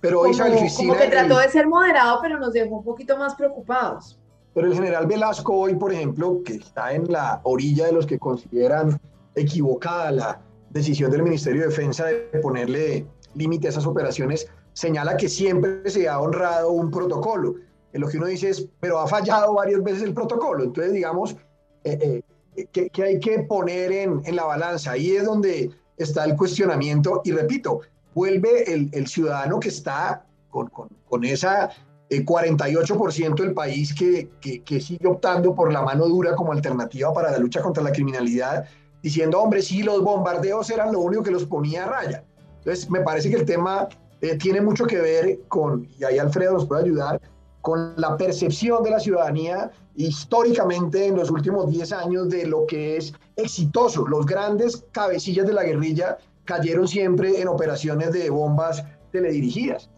[0.00, 0.32] pero como,
[0.76, 4.18] como que trató de ser moderado, pero nos dejó un poquito más preocupados.
[4.54, 8.18] Pero el general Velasco hoy, por ejemplo, que está en la orilla de los que
[8.18, 9.00] consideran
[9.34, 15.28] equivocada la decisión del Ministerio de Defensa de ponerle límite a esas operaciones, señala que
[15.28, 17.56] siempre se ha honrado un protocolo.
[17.92, 20.64] En lo que uno dice es, pero ha fallado varias veces el protocolo.
[20.64, 21.36] Entonces, digamos,
[21.84, 22.22] eh,
[22.56, 24.92] eh, que, hay que poner en, en la balanza.
[24.92, 27.20] Ahí es donde está el cuestionamiento.
[27.24, 27.80] Y repito,
[28.14, 31.70] vuelve el, ciudadano que está con, con, con esa
[32.10, 37.30] 48% eh, del país que, que, sigue optando por la mano dura como alternativa para
[37.30, 38.64] la lucha contra la criminalidad,
[39.02, 42.24] diciendo, hombre, sí, los bombardeos eran lo único que los ponía a raya.
[42.58, 43.88] Entonces, me parece que el tema
[44.20, 47.20] eh, tiene mucho que ver con, y ahí Alfredo nos puede ayudar,
[47.62, 52.96] con la percepción de la ciudadanía históricamente en los últimos 10 años de lo que
[52.96, 54.06] es exitoso.
[54.06, 59.90] Los grandes cabecillas de la guerrilla cayeron siempre en operaciones de bombas teledirigidas.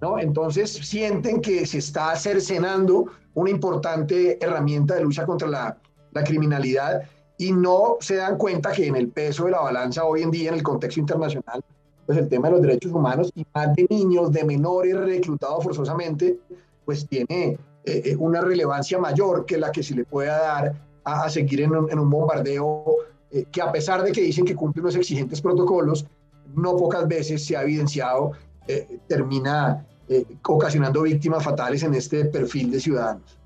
[0.00, 0.18] ¿no?
[0.18, 5.78] Entonces sienten que se está cercenando una importante herramienta de lucha contra la,
[6.12, 7.02] la criminalidad
[7.36, 10.48] y no se dan cuenta que en el peso de la balanza hoy en día
[10.48, 11.64] en el contexto internacional,
[12.04, 16.38] pues el tema de los derechos humanos y más de niños, de menores reclutados forzosamente,
[16.84, 21.28] pues tiene eh, eh, una relevancia mayor que la que se le pueda dar a,
[21.30, 22.84] seguir en un, en un bombardeo
[23.30, 26.06] eh, que a pesar de que dicen que cumple unos exigentes protocolos,
[26.54, 28.32] no pocas veces se ha evidenciado,
[28.66, 33.38] eh, termina eh, ocasionando víctimas fatales en este perfil de ciudadanos.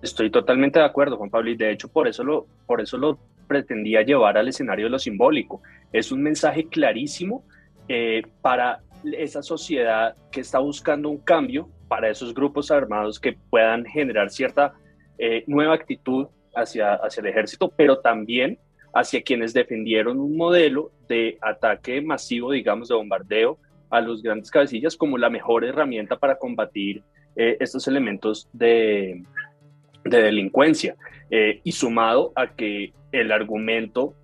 [0.00, 3.18] Estoy totalmente de acuerdo, Juan Pablo, y de hecho por eso lo, por eso lo
[3.46, 5.60] pretendía llevar al escenario de lo simbólico.
[5.92, 7.42] Es un mensaje clarísimo
[8.40, 14.30] para esa sociedad que está buscando un cambio, para esos grupos armados que puedan generar
[14.30, 14.74] cierta
[15.48, 18.58] nueva actitud hacia, hacia el ejército, pero también
[18.92, 23.58] hacia quienes defendieron un modelo de ataque masivo, digamos, de bombardeo
[23.90, 27.02] a los grandes cabecillas como la mejor herramienta para combatir
[27.36, 29.22] eh, estos elementos de,
[30.04, 30.96] delincuencia.
[31.30, 34.14] Eh, y sumado a que el argumento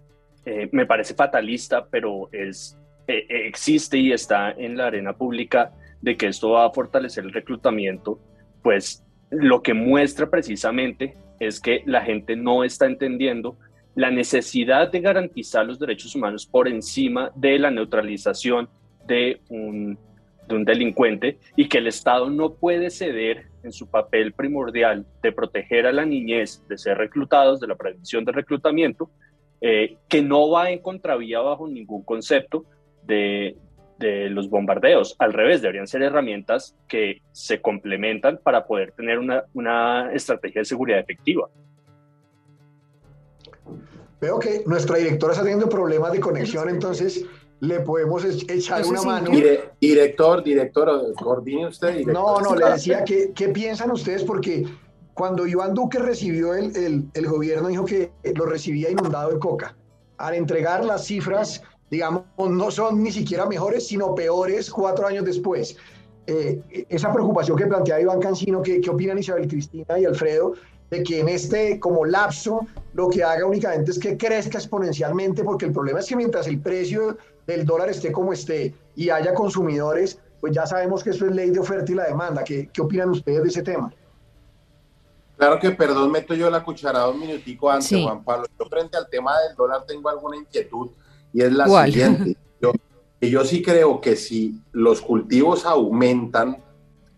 [0.44, 2.76] eh, me parece fatalista, pero es,
[3.06, 8.18] existe y está en la arena pública de que esto va a fortalecer el reclutamiento,
[8.62, 13.56] pues lo que muestra precisamente es que la gente no está entendiendo
[13.96, 18.68] la necesidad de garantizar los derechos humanos por encima de la neutralización
[19.06, 19.98] de un,
[20.46, 25.32] de un delincuente y que el Estado no puede ceder en su papel primordial de
[25.32, 29.10] proteger a la niñez de ser reclutados, de la prevención del reclutamiento,
[29.62, 32.66] eh, que no va en contravía bajo ningún concepto
[33.02, 33.56] de,
[33.98, 35.16] los bombardeos.
[35.18, 40.98] Al revés, deberían ser herramientas que se complementan para poder tener una estrategia de seguridad
[40.98, 41.48] efectiva.
[44.20, 47.24] Veo que nuestra directora está teniendo problemas de conexión, entonces
[47.60, 49.30] le podemos echar una mano.
[49.80, 52.04] director, director, coordine usted.
[52.06, 54.66] No, no, le decía que, qué piensan ustedes porque
[55.14, 59.76] cuando Iván Duque recibió el, el, el, gobierno dijo que lo recibía inundado de coca.
[60.18, 65.76] Al entregar las cifras, digamos, no son ni siquiera mejores, sino peores cuatro años después.
[66.26, 70.54] Eh, esa preocupación que plantea Iván Cancino, ¿qué, ¿qué opinan Isabel Cristina y Alfredo?
[70.90, 75.66] de que en este como lapso lo que haga únicamente es que crezca exponencialmente, porque
[75.66, 80.18] el problema es que mientras el precio del dólar esté como esté y haya consumidores,
[80.40, 82.42] pues ya sabemos que eso es ley de oferta y la demanda.
[82.42, 83.92] ¿Qué, qué opinan ustedes de ese tema?
[85.36, 88.46] Claro que, perdón, meto yo la cucharada un minutico antes, Juan Pablo.
[88.58, 90.88] Yo frente al tema del dólar tengo alguna inquietud
[91.34, 92.34] y es la siguiente.
[92.62, 92.72] Yo,
[93.20, 96.64] yo sí creo que si los cultivos aumentan,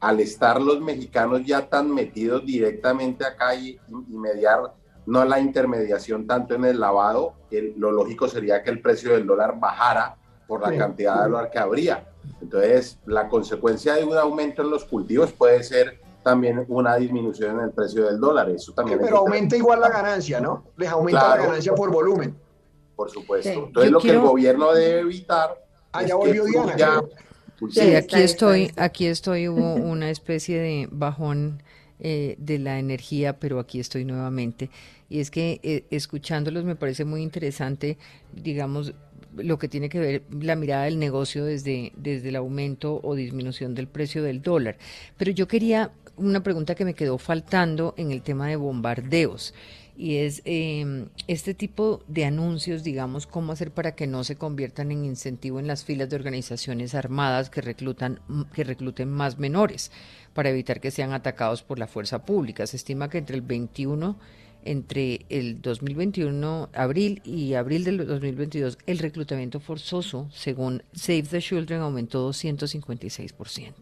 [0.00, 4.74] al estar los mexicanos ya tan metidos directamente acá y, mediar
[5.08, 7.32] no la intermediación tanto en el lavado,
[7.76, 10.16] lo lógico sería que el precio del dólar bajara
[10.46, 12.06] por la cantidad de dólar que habría.
[12.42, 17.64] Entonces, la consecuencia de un aumento en los cultivos puede ser también una disminución en
[17.64, 18.50] el precio del dólar.
[18.50, 20.64] Eso también pero aumenta igual la ganancia, ¿no?
[20.76, 22.36] Les aumenta la ganancia por volumen.
[22.94, 23.48] Por supuesto.
[23.48, 25.56] Entonces, lo que el gobierno debe evitar.
[25.92, 27.02] Ah, ya volvió Diana.
[27.70, 31.62] Sí, aquí estoy, aquí estoy, hubo una especie de bajón
[32.00, 34.70] eh, de la energía, pero aquí estoy nuevamente.
[35.08, 37.98] Y es que eh, escuchándolos me parece muy interesante,
[38.32, 38.94] digamos,
[39.36, 43.74] lo que tiene que ver la mirada del negocio desde, desde el aumento o disminución
[43.74, 44.78] del precio del dólar.
[45.16, 49.54] Pero yo quería una pregunta que me quedó faltando en el tema de bombardeos
[49.98, 54.92] y es eh, este tipo de anuncios, digamos, cómo hacer para que no se conviertan
[54.92, 58.20] en incentivo en las filas de organizaciones armadas que reclutan
[58.54, 59.90] que recluten más menores
[60.34, 62.64] para evitar que sean atacados por la fuerza pública.
[62.68, 64.16] Se estima que entre el 21
[64.64, 71.80] entre el 2021 abril y abril del 2022 el reclutamiento forzoso, según Save the Children,
[71.80, 73.72] aumentó 256%.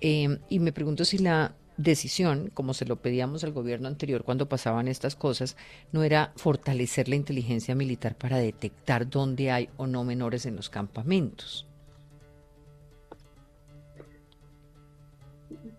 [0.00, 4.48] Eh, y me pregunto si la decisión, como se lo pedíamos al gobierno anterior cuando
[4.48, 5.56] pasaban estas cosas,
[5.92, 10.70] no era fortalecer la inteligencia militar para detectar dónde hay o no menores en los
[10.70, 11.66] campamentos.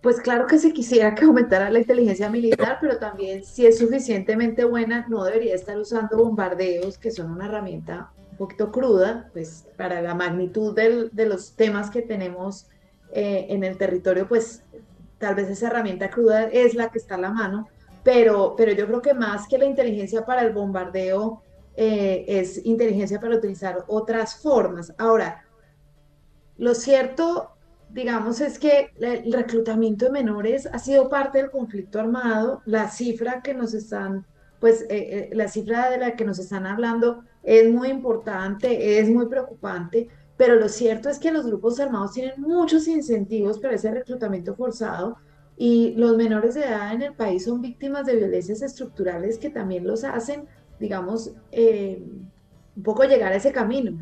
[0.06, 4.64] Pues claro que se quisiera que aumentara la inteligencia militar, pero también si es suficientemente
[4.64, 10.04] buena, no debería estar usando bombardeos, que son una herramienta un poquito cruda, pues para
[10.04, 12.68] la magnitud de los temas que tenemos
[13.14, 14.62] eh, en el territorio, pues
[15.18, 17.68] tal vez esa herramienta cruda es la que está a la mano,
[18.04, 21.42] pero, pero yo creo que más que la inteligencia para el bombardeo,
[21.76, 24.94] eh, es inteligencia para utilizar otras formas.
[25.00, 25.44] Ahora,
[26.58, 27.55] lo cierto,
[27.96, 32.62] digamos, es que el reclutamiento de menores ha sido parte del conflicto armado.
[32.66, 34.26] La cifra que nos están,
[34.60, 39.10] pues, eh, eh, la cifra de la que nos están hablando es muy importante, es
[39.10, 43.90] muy preocupante pero lo cierto es que los grupos armados tienen muchos incentivos para ese
[43.92, 45.18] reclutamiento forzado
[45.56, 49.88] y los menores de edad en el país son víctimas de violencias estructurales que también
[49.88, 50.44] los hacen,
[50.78, 52.04] digamos, eh,
[52.76, 54.02] un poco llegar a ese camino.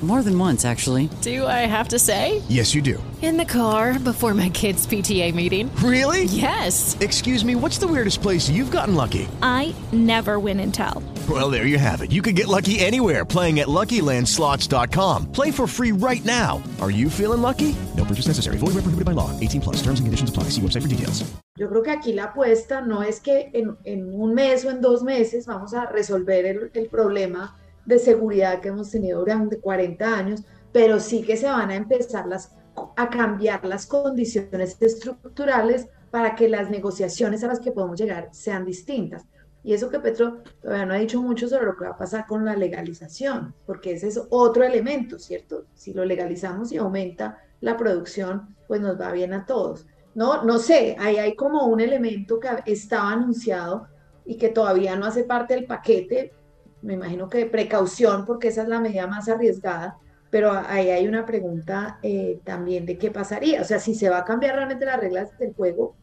[0.00, 1.10] More than once, actually.
[1.22, 2.40] Do I have to say?
[2.48, 3.02] Yes, you do.
[3.20, 5.74] In the car before my kids' PTA meeting.
[5.82, 6.24] Really?
[6.26, 6.96] Yes.
[7.00, 9.26] Excuse me, what's the weirdest place you've gotten lucky?
[9.42, 11.02] I never win and tell.
[11.28, 12.12] Well, there you have it.
[12.12, 15.32] You can get lucky anywhere playing at LuckyLandSlots.com.
[15.32, 16.62] Play for free right now.
[16.80, 17.74] Are you feeling lucky?
[17.96, 18.56] No purchase necessary.
[18.56, 19.30] Void where prohibited by law.
[19.40, 19.82] 18 plus.
[19.82, 20.44] Terms and conditions apply.
[20.54, 21.24] See website for details.
[21.58, 24.80] Yo creo que aquí la apuesta no es que en, en un mes o en
[24.80, 27.56] dos meses vamos a resolver el, el problema
[27.88, 32.26] de seguridad que hemos tenido durante 40 años, pero sí que se van a empezar
[32.26, 32.54] las
[32.96, 38.64] a cambiar las condiciones estructurales para que las negociaciones a las que podemos llegar sean
[38.64, 39.24] distintas.
[39.64, 42.26] Y eso que Petro todavía no ha dicho mucho sobre lo que va a pasar
[42.26, 45.66] con la legalización, porque ese es otro elemento, ¿cierto?
[45.74, 49.86] Si lo legalizamos y aumenta la producción, pues nos va bien a todos.
[50.14, 53.88] No, no sé, ahí hay como un elemento que estaba anunciado
[54.24, 56.32] y que todavía no hace parte del paquete,
[56.82, 59.98] me imagino que precaución, porque esa es la medida más arriesgada,
[60.30, 64.18] pero ahí hay una pregunta eh, también de qué pasaría, o sea, si se va
[64.18, 65.96] a cambiar realmente las reglas del juego,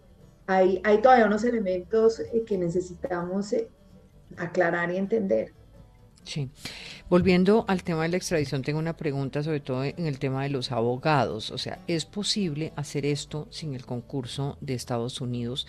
[0.48, 3.68] hay, todavía unos elementos eh, que necesitamos eh,
[4.38, 5.54] aclarar y entender.
[6.24, 6.50] Sí.
[7.08, 10.50] Volviendo al tema de la extradición, tengo una pregunta sobre todo en el tema de
[10.50, 11.52] los abogados.
[11.52, 15.68] O sea, ¿es posible hacer esto sin el concurso de Estados Unidos?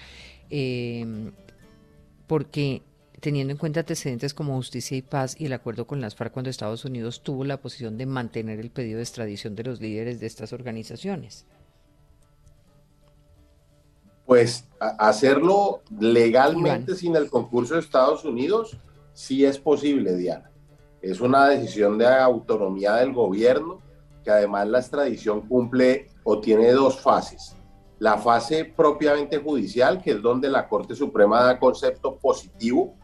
[2.27, 2.83] Porque
[3.21, 6.51] teniendo en cuenta antecedentes como Justicia y Paz y el acuerdo con las FARC cuando
[6.51, 10.27] Estados Unidos tuvo la posición de mantener el pedido de extradición de los líderes de
[10.27, 11.47] estas organizaciones.
[14.27, 18.77] Pues hacerlo legalmente sin el concurso de Estados Unidos
[19.13, 20.51] sí es posible, Diana.
[21.01, 23.81] Es una decisión de autonomía del gobierno
[24.25, 27.55] que además la extradición cumple o tiene dos fases.
[28.01, 32.97] La fase propiamente judicial, que es donde la Corte Suprema da concepto positivo,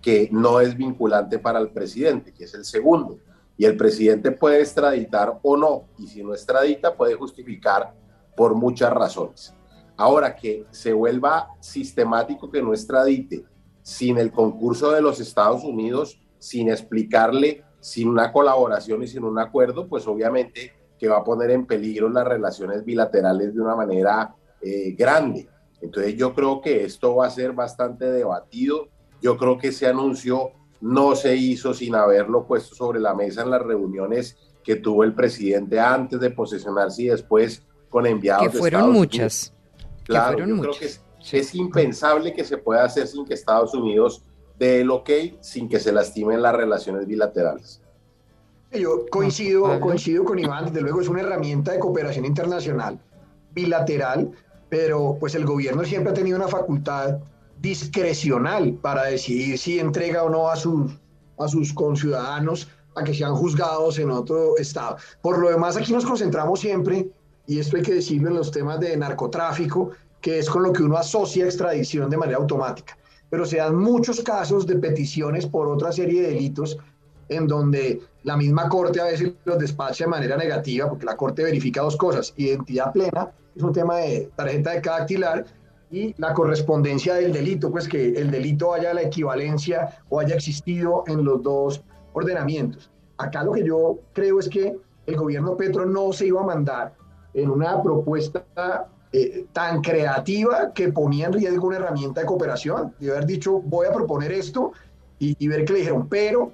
[0.00, 3.18] que no es vinculante para el presidente, que es el segundo.
[3.56, 7.94] Y el presidente puede extraditar o no, y si no extradita puede justificar
[8.36, 9.54] por muchas razones.
[9.96, 13.44] Ahora que se vuelva sistemático que no extradite
[13.82, 19.38] sin el concurso de los Estados Unidos, sin explicarle, sin una colaboración y sin un
[19.38, 24.34] acuerdo, pues obviamente que va a poner en peligro las relaciones bilaterales de una manera
[24.60, 25.48] eh, grande.
[25.80, 28.88] Entonces yo creo que esto va a ser bastante debatido.
[29.22, 33.50] Yo creo que ese anuncio no se hizo sin haberlo puesto sobre la mesa en
[33.50, 38.50] las reuniones que tuvo el presidente antes de posesionarse y después con enviados.
[38.50, 39.52] Que fueron muchas.
[40.04, 44.24] Claro, yo creo que es, impensable que se pueda hacer sin que Estados Unidos
[44.58, 45.10] dé el ok,
[45.40, 47.80] sin que se lastimen las relaciones bilaterales.
[48.72, 53.00] Yo coincido, coincido con Iván, desde luego es una herramienta de cooperación internacional
[53.52, 54.30] bilateral,
[54.68, 57.18] pero pues el gobierno siempre ha tenido una facultad
[57.60, 60.92] discrecional para decidir si entrega o no a sus,
[61.38, 64.96] a sus conciudadanos a que sean juzgados en otro estado.
[65.22, 67.08] Por lo demás, aquí nos concentramos siempre
[67.46, 69.90] y esto hay que decirlo en los temas de narcotráfico,
[70.20, 72.96] que es con lo que uno asocia extradición de manera automática.
[73.28, 76.78] Pero se dan muchos casos de peticiones por otra serie de delitos
[77.28, 81.44] en donde la misma Corte a veces los despacha de manera negativa, porque la Corte
[81.44, 85.44] verifica dos cosas, identidad plena, es un tema de tarjeta de dactilar,
[85.90, 91.04] y la correspondencia del delito, pues que el delito haya la equivalencia o haya existido
[91.06, 91.82] en los dos
[92.12, 92.90] ordenamientos.
[93.18, 94.76] Acá lo que yo creo es que
[95.06, 96.94] el gobierno Petro no se iba a mandar
[97.34, 102.94] en una propuesta eh, tan creativa que ponía en riesgo una herramienta de cooperación.
[103.00, 104.72] De haber dicho, voy a proponer esto
[105.18, 106.08] y, ver qué le dijeron.
[106.08, 106.52] Pero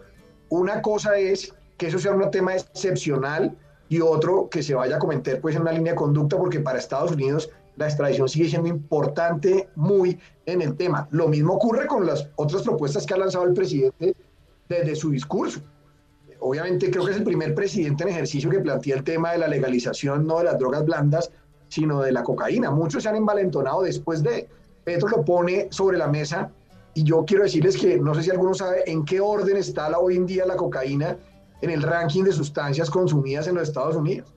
[0.49, 3.55] una cosa es que eso sea un tema excepcional
[3.89, 6.79] y otro que se vaya a cometer pues en una línea de conducta porque para
[6.79, 11.09] Estados Unidos la extradición sigue siendo importante muy en el tema.
[11.11, 14.15] Lo mismo ocurre con las otras propuestas que ha lanzado el presidente
[14.69, 15.61] desde su discurso
[16.41, 19.49] obviamente creo que es el primer presidente en ejercicio que plantea el tema de la
[19.49, 21.31] legalización no de las drogas blandas,
[21.69, 22.71] sino de la cocaína.
[22.71, 24.49] Muchos se han envalentonado después de,
[24.85, 26.51] Petro lo pone sobre la mesa
[26.95, 29.99] y yo quiero decirles que no sé si alguno sabe en qué orden está la,
[29.99, 31.17] hoy en día la cocaína
[31.61, 34.33] en el ranking de sustancias consumidas en los Estados Unidos.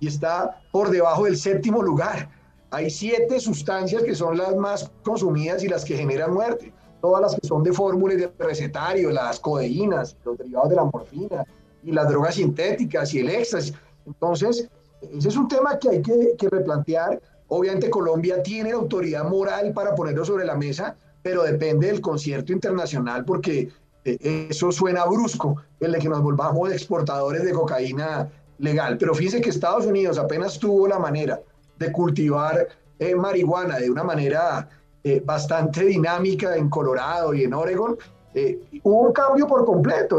[0.00, 2.30] Y está por debajo del séptimo lugar.
[2.70, 7.34] Hay siete sustancias que son las más consumidas y las que generan muerte todas las
[7.36, 11.44] que son de fórmula y de recetario, las codeínas, los derivados de la morfina
[11.84, 13.74] y las drogas sintéticas y el éxtasis.
[14.06, 14.68] Entonces,
[15.00, 17.20] ese es un tema que hay que, que replantear.
[17.48, 23.24] Obviamente Colombia tiene autoridad moral para ponerlo sobre la mesa, pero depende del concierto internacional
[23.24, 23.70] porque
[24.04, 28.98] eh, eso suena brusco, el de que nos volvamos exportadores de cocaína legal.
[28.98, 31.40] Pero fíjense que Estados Unidos apenas tuvo la manera
[31.78, 32.68] de cultivar
[32.98, 34.68] eh, marihuana de una manera
[35.04, 37.96] eh, bastante dinámica en Colorado y en Oregon,
[38.34, 40.18] eh, hubo un cambio por completo.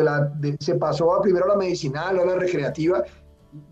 [0.59, 3.03] se pasó a primero a la medicinal, a la recreativa.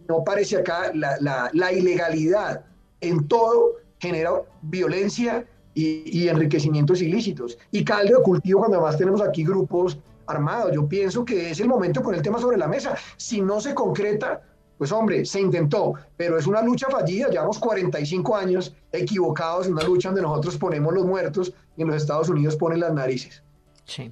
[0.07, 2.65] No parece acá la, la, ilegalidad
[3.01, 4.31] en todo genera
[4.61, 7.57] violencia y, y, enriquecimientos ilícitos.
[7.71, 10.71] Y caldo de cultivo cuando además tenemos aquí grupos armados.
[10.73, 12.95] Yo pienso que es el momento con el tema sobre la mesa.
[13.17, 14.41] Si no se concreta,
[14.77, 19.83] pues hombre, se intentó, pero es una lucha fallida, llevamos 45 años equivocados en una
[19.83, 23.41] lucha donde nosotros ponemos los muertos y en los Estados Unidos ponen las narices.
[23.85, 24.11] Sí.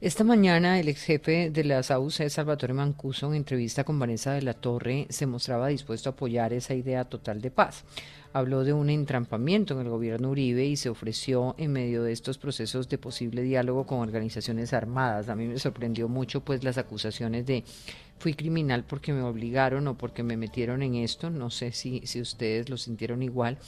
[0.00, 4.40] Esta mañana el ex jefe de la SAUC, Salvatore Mancuso, en entrevista con Vanessa de
[4.40, 7.84] la Torre, se mostraba dispuesto a apoyar esa idea total de paz.
[8.32, 12.38] Habló de un entrampamiento en el gobierno Uribe y se ofreció en medio de estos
[12.38, 15.28] procesos de posible diálogo con organizaciones armadas.
[15.28, 17.62] A mí me sorprendió mucho pues las acusaciones de
[18.20, 21.30] fui criminal porque me obligaron o porque me metieron en esto.
[21.30, 23.58] No sé si, si ustedes lo sintieron igual.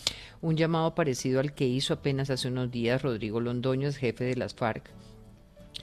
[0.42, 4.54] Un llamado parecido al que hizo apenas hace unos días Rodrigo Londoño, jefe de las
[4.54, 4.90] FARC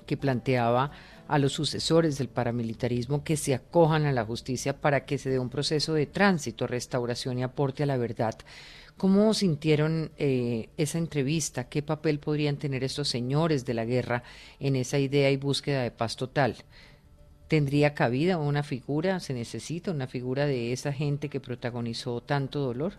[0.05, 0.91] que planteaba
[1.27, 5.37] a los sucesores del paramilitarismo que se acojan a la justicia para que se dé
[5.37, 8.35] un proceso de tránsito, restauración y aporte a la verdad.
[8.97, 11.69] ¿Cómo sintieron eh, esa entrevista?
[11.69, 14.23] ¿Qué papel podrían tener estos señores de la guerra
[14.59, 16.55] en esa idea y búsqueda de paz total?
[17.49, 22.93] ¿Tendría cabida una figura, se necesita una figura de esa gente que protagonizó tanto dolor?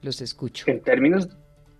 [0.00, 0.64] Los escucho.
[0.68, 1.28] En términos,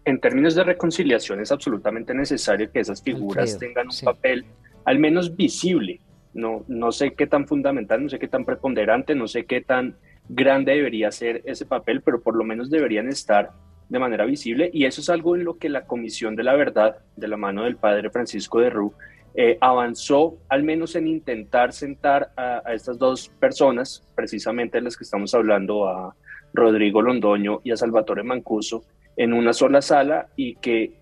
[0.04, 4.44] en términos de reconciliación es absolutamente necesario que esas figuras tengan un papel
[4.84, 6.00] al menos visible.
[6.32, 9.94] No, no sé qué tan fundamental, no sé qué tan preponderante, no sé qué tan
[10.28, 13.52] grande debería ser ese papel, pero por lo menos deberían estar
[13.88, 16.98] de manera visible y eso es algo en lo que la Comisión de la Verdad,
[17.16, 18.94] de la mano del padre Francisco de Rú,
[19.36, 25.34] eh, avanzó al menos en intentar sentar a, estas dos personas, precisamente las que estamos
[25.34, 26.14] hablando, a
[26.52, 28.84] Rodrigo Londoño y a Salvatore Mancuso,
[29.16, 30.92] en una sola sala y que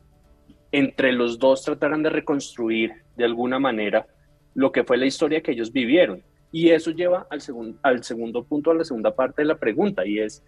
[0.73, 4.07] entre los dos trataran de reconstruir de alguna manera
[4.55, 6.23] lo que fue la historia que ellos vivieron.
[6.51, 7.41] Y eso lleva al,
[7.83, 10.43] al segundo punto, a la segunda parte de la pregunta, y es,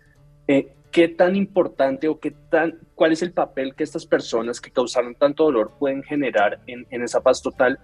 [0.48, 4.70] eh, ¿qué tan importante o qué tan, cuál es el papel que estas personas que
[4.70, 7.80] causaron tanto dolor pueden generar en, en esa paz total?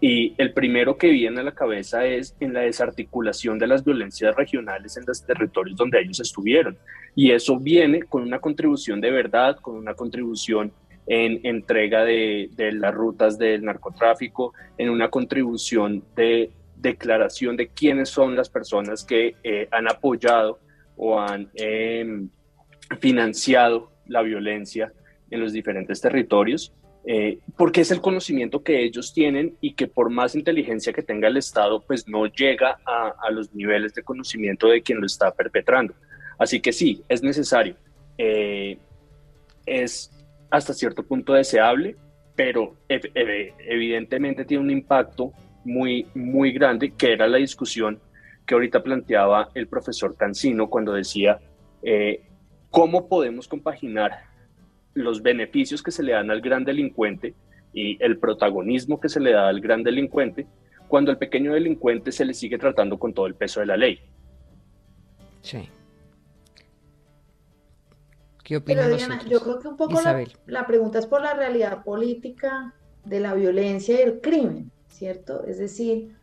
[0.00, 4.36] Y el primero que viene a la cabeza es en la desarticulación de las violencias
[4.36, 6.78] regionales en los territorios donde ellos estuvieron.
[7.16, 10.72] Y eso viene con una contribución de verdad, con una contribución
[11.08, 18.10] en entrega de, de las rutas del narcotráfico, en una contribución de declaración de quiénes
[18.10, 20.60] son las personas que eh, han apoyado
[20.96, 22.28] o han eh,
[23.00, 24.92] financiado la violencia
[25.30, 26.72] en los diferentes territorios
[27.06, 31.28] eh, porque es el conocimiento que ellos tienen y que por más inteligencia que tenga
[31.28, 35.94] el Estado, pues no llega a, los niveles de conocimiento de quien lo está perpetrando.
[36.38, 37.76] Así que sí, es necesario.
[38.16, 38.78] Eh,
[39.66, 40.10] es
[40.50, 41.96] hasta cierto punto deseable,
[42.34, 45.32] pero evidentemente tiene un impacto
[45.64, 48.00] muy, muy grande, que era la discusión
[48.46, 51.38] que ahorita planteaba el profesor Cancino cuando decía,
[51.82, 52.22] eh,
[52.74, 54.24] ¿cómo podemos compaginar
[54.94, 57.34] los beneficios que se le dan al gran delincuente
[57.72, 60.48] y el protagonismo que se le da al gran delincuente
[60.88, 64.00] cuando al pequeño delincuente se le sigue tratando con todo el peso de la ley.
[65.40, 65.68] Sí.
[68.42, 68.96] ¿Qué opinas?
[68.96, 70.00] Diana, yo creo que un poco
[70.46, 75.44] la, pregunta es por la realidad política de la violencia y el crimen, ¿cierto?
[75.44, 76.16] Es decir,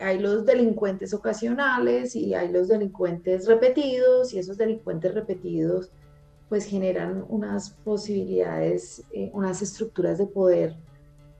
[0.00, 5.90] hay los delincuentes ocasionales y hay los delincuentes repetidos y esos delincuentes repetidos
[6.48, 10.76] pues generan unas posibilidades, eh, unas estructuras de poder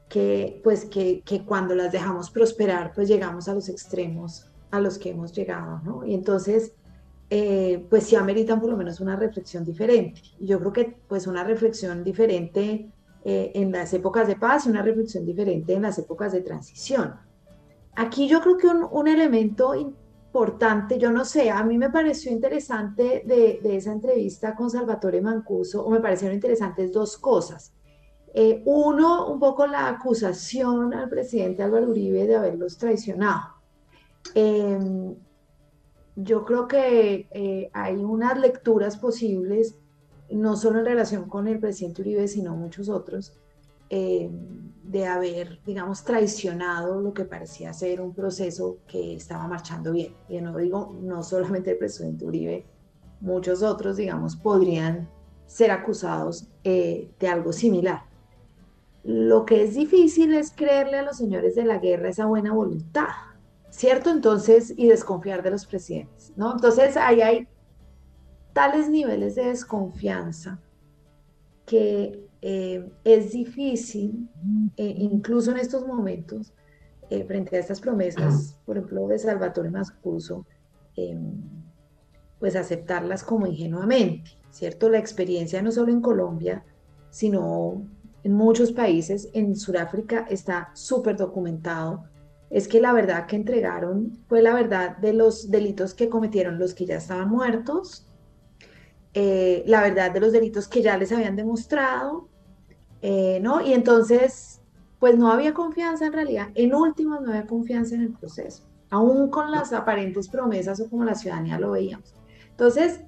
[0.09, 5.11] que pues que, cuando las dejamos prosperar pues llegamos a los extremos a los que
[5.11, 6.05] hemos llegado, ¿no?
[6.05, 6.73] Y entonces
[7.31, 10.21] eh, pues sí ameritan por lo menos una reflexión diferente.
[10.41, 12.91] Yo creo que pues una reflexión diferente
[13.25, 17.15] eh, en las épocas de paz y una reflexión diferente en las épocas de transición.
[18.01, 23.25] Aquí yo creo que un, elemento importante, yo no sé, a mí me pareció interesante
[23.27, 27.73] de, esa entrevista con Salvatore Mancuso, o me parecieron interesantes dos cosas.
[28.35, 33.55] Eh, uno, un poco la acusación al presidente Álvaro Uribe de haberlos traicionado.
[34.33, 35.17] Em,
[36.15, 39.75] yo creo que eh, hay unas lecturas posibles,
[40.31, 43.33] no solo en relación con el presidente Uribe, sino muchos otros,
[43.91, 44.31] eh,
[44.83, 50.15] de haber, digamos, traicionado lo que parecía ser un proceso que estaba marchando bien.
[50.29, 52.65] Y no digo, no solamente el presidente Uribe,
[53.21, 55.09] muchos otros, digamos, podrían
[55.47, 58.03] ser acusados eh, de algo similar.
[59.05, 63.09] Lo que es difícil es creerle a los señores de la guerra esa buena voluntad,
[63.71, 64.11] ¿cierto?
[64.11, 66.53] Entonces, y desconfiar de los presidentes, ¿no?
[66.53, 67.49] Entonces, ahí hay
[68.53, 70.61] tales niveles de desconfianza
[71.65, 74.29] que eh, es difícil,
[74.77, 76.53] eh, incluso en estos momentos,
[77.11, 80.47] eh, frente a estas promesas, por ejemplo, de Salvatore Mascuso,
[80.97, 81.41] em,
[82.39, 84.89] pues aceptarlas como ingenuamente, ¿cierto?
[84.89, 86.65] La experiencia no solo en Colombia,
[87.11, 87.83] sino
[88.23, 92.05] en muchos países, en Sudáfrica está súper documentado,
[92.51, 96.75] es que la verdad que entregaron fue la verdad de los delitos que cometieron los
[96.75, 98.05] que ya estaban muertos,
[99.15, 102.28] la verdad de los delitos que ya les habían demostrado
[103.03, 103.61] Eh, ¿no?
[103.61, 104.61] Y entonces,
[104.99, 109.31] pues no había confianza en realidad, en últimas no había confianza en el proceso, aún
[109.31, 112.15] con las aparentes promesas o como la ciudadanía lo veíamos.
[112.51, 113.03] Entonces,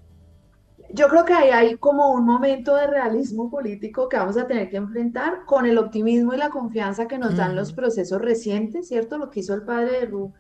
[0.93, 4.69] yo creo que ahí hay como un momento de realismo político que vamos a tener
[4.69, 9.19] que enfrentar con el optimismo y la confianza que nos dan los procesos recientes, ¿cierto?
[9.19, 10.33] Lo que hizo el padre de Ru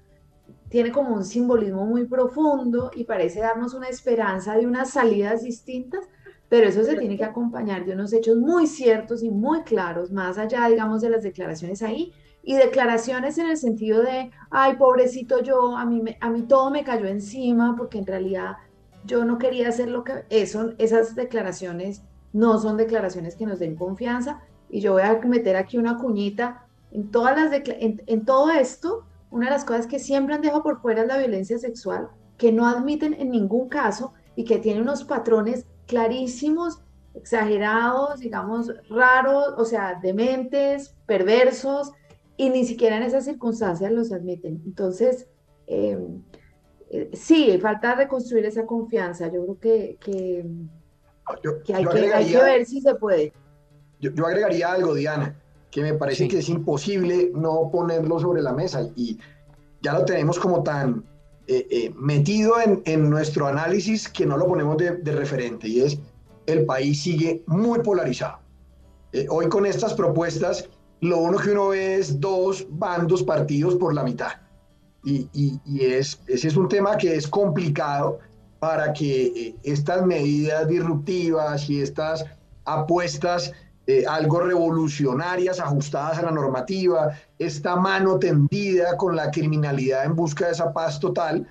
[0.68, 6.09] tiene como un simbolismo muy profundo y parece darnos una esperanza de unas salidas distintas,
[6.51, 10.36] pero eso se tiene que acompañar de unos hechos muy ciertos y muy claros, más
[10.36, 15.76] allá, digamos, de las declaraciones ahí, y declaraciones en el sentido de, ay, pobrecito yo,
[15.76, 18.57] a mí, a mí todo me cayó encima, porque en realidad
[19.05, 20.24] yo no quería hacer lo que...
[20.28, 25.55] Eso, esas declaraciones no son declaraciones que nos den confianza, y yo voy a meter
[25.55, 30.01] aquí una cuñita, en, todas las en, en todo esto, una de las cosas que
[30.01, 34.14] siempre han dejado por fuera es la violencia sexual, que no admiten en ningún caso
[34.34, 36.80] y que tiene unos patrones clarísimos,
[37.14, 41.91] exagerados, digamos, raros, o sea, dementes, perversos,
[42.36, 44.62] y ni siquiera en esas circunstancias los admiten.
[44.64, 45.26] Entonces,
[45.66, 45.99] eh,
[46.91, 49.26] eh, sí, falta reconstruir esa confianza.
[49.32, 53.32] Yo creo que, que, hay, que ver si se puede.
[53.99, 55.36] Yo, agregaría algo, Diana,
[55.72, 59.18] que me parece que es imposible no ponerlo sobre la mesa y
[59.82, 61.05] ya lo tenemos como tan
[61.47, 65.99] eh, eh, metido en, nuestro análisis que no lo ponemos de, referente y es
[66.47, 68.38] el país sigue muy polarizado.
[69.12, 70.68] Eh, hoy con estas propuestas,
[71.01, 74.32] lo uno que uno ve es dos bandos partidos por la mitad.
[75.03, 75.28] Y,
[75.80, 78.18] es, ese es un tema que es complicado
[78.59, 82.24] para que estas medidas disruptivas y estas
[82.66, 83.53] apuestas
[84.09, 90.53] algo revolucionarias, ajustadas a la normativa, esta mano tendida con la criminalidad en busca de
[90.53, 91.47] esa paz total,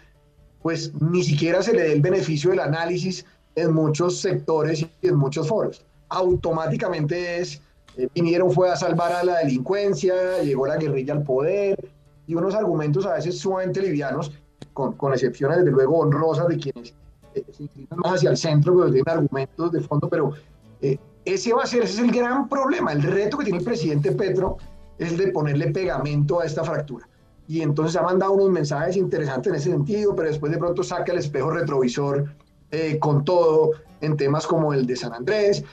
[0.62, 3.26] pues ni siquiera se le dé el beneficio del análisis
[3.56, 5.86] en muchos sectores y en muchos foros.
[6.10, 7.62] Automáticamente es,
[7.98, 11.90] eh, vinieron fue a salvar a la delincuencia, llegó la guerrilla al poder,
[12.28, 14.32] y unos argumentos a veces sumamente livianos,
[14.74, 16.94] con, con excepciones desde luego honrosas de quienes
[17.34, 20.34] eh, se inclinan más hacia el centro, pero tienen argumentos de fondo, pero
[20.82, 23.66] eh, ese va a ser, ese es el gran problema, el reto que tiene el
[23.66, 24.58] presidente Petro
[24.98, 27.08] es de ponerle pegamento a esta fractura.
[27.48, 31.12] Y entonces ha mandado unos mensajes interesantes en ese sentido, pero después de pronto saca
[31.12, 32.32] el espejo retrovisor
[32.72, 35.64] eh, con todo en temas como el de San Andrés,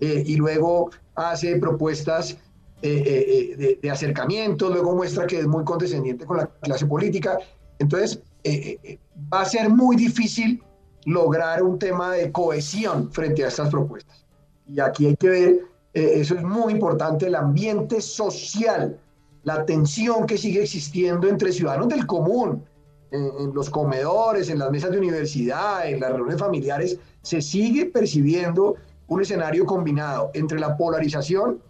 [0.00, 2.36] eh, y luego hace propuestas
[2.82, 7.38] eh, de, de, acercamiento, luego muestra que es muy condescendiente con la clase política.
[7.78, 8.20] Entonces,
[9.32, 10.62] va a ser muy difícil
[11.04, 14.26] lograr un tema de cohesión frente a estas propuestas.
[14.66, 18.98] Y aquí hay que ver eh, eso es muy importante, el ambiente social,
[19.44, 22.64] la tensión que sigue existiendo entre ciudadanos del común,
[23.10, 28.76] en, los comedores, en las mesas de universidad, en las reuniones familiares, se sigue percibiendo
[29.06, 31.60] un escenario combinado entre la polarización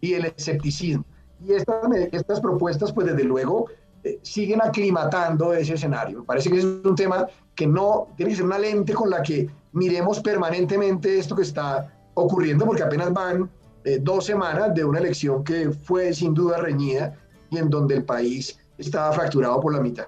[0.00, 1.04] y el escepticismo.
[1.44, 1.74] Y estas,
[2.12, 3.66] estas propuestas, pues desde luego,
[4.04, 6.20] eh, siguen aclimatando ese escenario.
[6.20, 7.26] Me parece que es un tema
[7.56, 11.92] que no tiene que ser una lente con la que miremos permanentemente esto que está
[12.14, 13.50] ocurriendo, porque apenas van
[13.84, 17.16] eh, dos semanas de una elección que fue sin duda reñida
[17.50, 20.06] y en donde el país estaba fracturado por la mitad.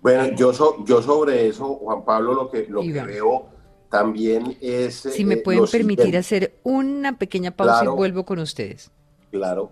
[0.00, 0.52] Bueno, yo,
[0.84, 3.46] yo sobre eso, Juan Pablo, lo que, lo que veo
[3.90, 4.94] también es...
[4.94, 8.90] Si me eh, pueden permitir hacer una pequeña pausa y vuelvo con ustedes.
[9.30, 9.70] Claro.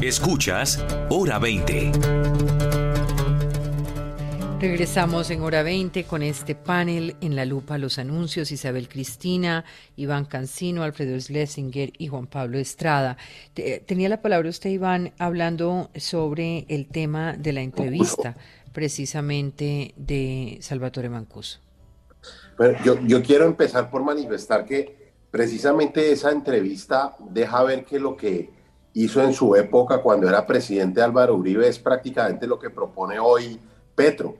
[0.00, 2.51] Escuchas Hora 20.
[4.62, 9.64] Regresamos en hora 20 con este panel en la lupa los anuncios Isabel Cristina,
[9.96, 13.16] Iván Cancino, Alfredo Schlesinger y Juan Pablo Estrada.
[13.86, 18.36] Tenía la palabra usted, Iván, hablando sobre el tema de la entrevista
[18.72, 21.58] precisamente de Salvatore Mancuso.
[22.84, 28.48] yo, yo quiero empezar por manifestar que precisamente esa entrevista deja ver que lo que
[28.94, 33.58] hizo en su época cuando era presidente Álvaro Uribe es prácticamente lo que propone hoy
[33.96, 34.36] Petro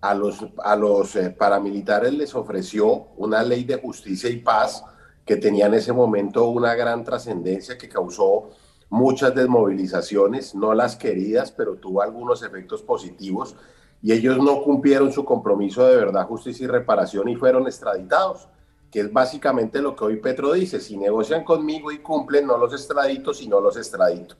[0.00, 4.84] a los, a los eh, paramilitares les ofreció una ley de justicia y paz
[5.24, 8.50] que tenía en ese momento una gran trascendencia que causó
[8.90, 13.54] muchas desmovilizaciones, no las queridas, pero tuvo algunos efectos positivos
[14.00, 18.48] y ellos no cumplieron su compromiso de verdad, justicia y reparación y fueron extraditados,
[18.90, 22.72] que es básicamente lo que hoy Petro dice, si negocian conmigo y cumplen, no los
[22.72, 24.36] extradito, sino los extradito.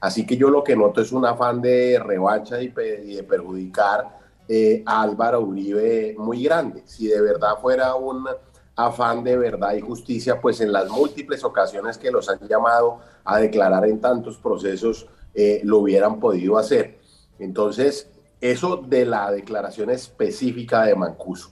[0.00, 4.17] Así que yo lo que noto es un afán de revancha y de perjudicar
[4.48, 6.82] eh, Álvaro Uribe muy grande.
[6.86, 8.26] Si de verdad fuera un
[8.74, 13.38] afán de verdad y justicia, pues en las múltiples ocasiones que los han llamado a
[13.38, 16.98] declarar en tantos procesos, eh, lo hubieran podido hacer.
[17.38, 18.08] Entonces,
[18.40, 21.50] Eso de la declaración específica de Mancuso.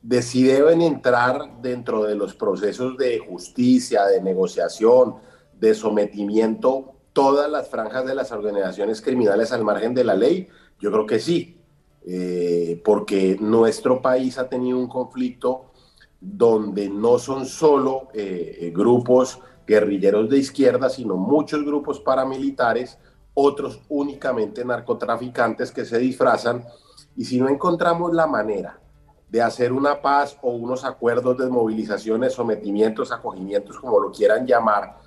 [0.00, 5.16] De si deben entrar dentro de los procesos de justicia, de negociación,
[5.60, 10.48] de sometimiento, todas las franjas de las organizaciones criminales al margen de la ley,
[10.80, 11.61] yo creo que sí,
[12.06, 15.72] eh, porque nuestro país ha tenido un conflicto
[16.20, 22.98] donde no son solo eh, grupos guerrilleros de izquierda, sino muchos grupos paramilitares,
[23.34, 26.64] otros únicamente narcotraficantes que se disfrazan.
[27.16, 28.78] Y si no encontramos la manera
[29.28, 34.98] de hacer una paz o unos acuerdos de movilizaciones, sometimientos, acogimientos, como lo quieran llamar,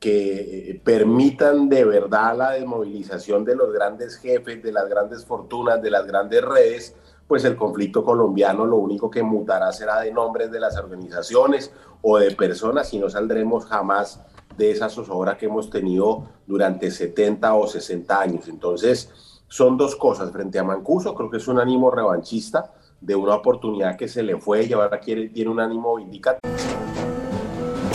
[0.00, 5.80] que eh, permitan de verdad la desmovilización de los grandes jefes, de las grandes fortunas,
[5.82, 6.96] de las grandes redes,
[7.28, 11.70] pues el conflicto colombiano lo único que mutará será de nombres de las organizaciones
[12.02, 14.20] o de personas y no saldremos jamás
[14.56, 18.48] de esa zozobra que hemos tenido durante 70 o 60 años.
[18.48, 19.10] Entonces,
[19.48, 20.32] son dos cosas.
[20.32, 24.38] Frente a Mancuso, creo que es un ánimo revanchista de una oportunidad que se le
[24.38, 26.69] fue y ahora quiere, tiene un ánimo vindicativo.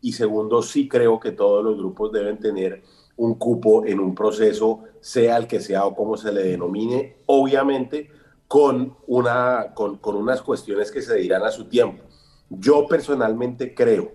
[0.00, 2.82] Y segundo, sí creo que todos los grupos deben tener
[3.16, 8.10] un cupo en un proceso, sea el que sea o como se le denomine, obviamente
[8.46, 12.04] con, una, con, con unas cuestiones que se dirán a su tiempo.
[12.48, 14.12] Yo personalmente creo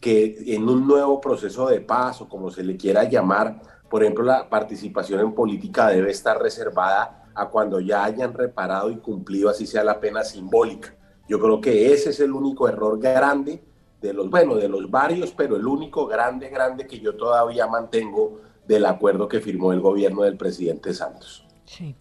[0.00, 3.60] que en un nuevo proceso de paz o como se le quiera llamar,
[3.90, 8.96] por ejemplo, la participación en política debe estar reservada a cuando ya hayan reparado y
[8.96, 10.94] cumplido así sea la pena simbólica.
[11.28, 13.62] Yo creo que ese es el único error grande
[14.06, 18.40] de los, bueno, de los varios, pero el único grande, grande que yo todavía mantengo
[18.66, 21.44] del acuerdo que firmó el gobierno del presidente Santos.
[21.64, 21.94] Sí.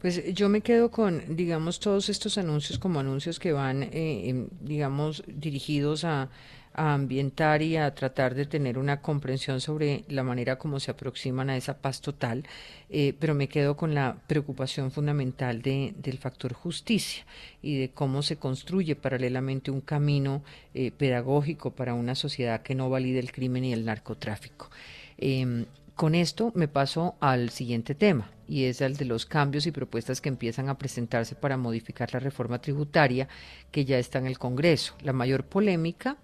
[0.00, 5.22] Pues yo me quedo con, digamos, todos estos anuncios como anuncios que van, eh, digamos,
[5.26, 6.30] dirigidos a,
[6.74, 11.50] a ambientar y a tratar de tener una comprensión sobre la manera como se aproximan
[11.50, 12.44] a esa paz total,
[12.88, 17.24] eh, pero me quedo con la preocupación fundamental de, del factor justicia
[17.60, 20.42] y de cómo se construye paralelamente un camino
[20.74, 24.70] eh, pedagógico para una sociedad que no valide el crimen y el narcotráfico.
[25.18, 25.66] Em,
[25.96, 30.22] con esto me paso al siguiente tema y es el de los cambios y propuestas
[30.22, 33.28] que empiezan a presentarse para modificar la reforma tributaria
[33.70, 34.94] que ya está en el Congreso.
[35.02, 36.16] La mayor polémica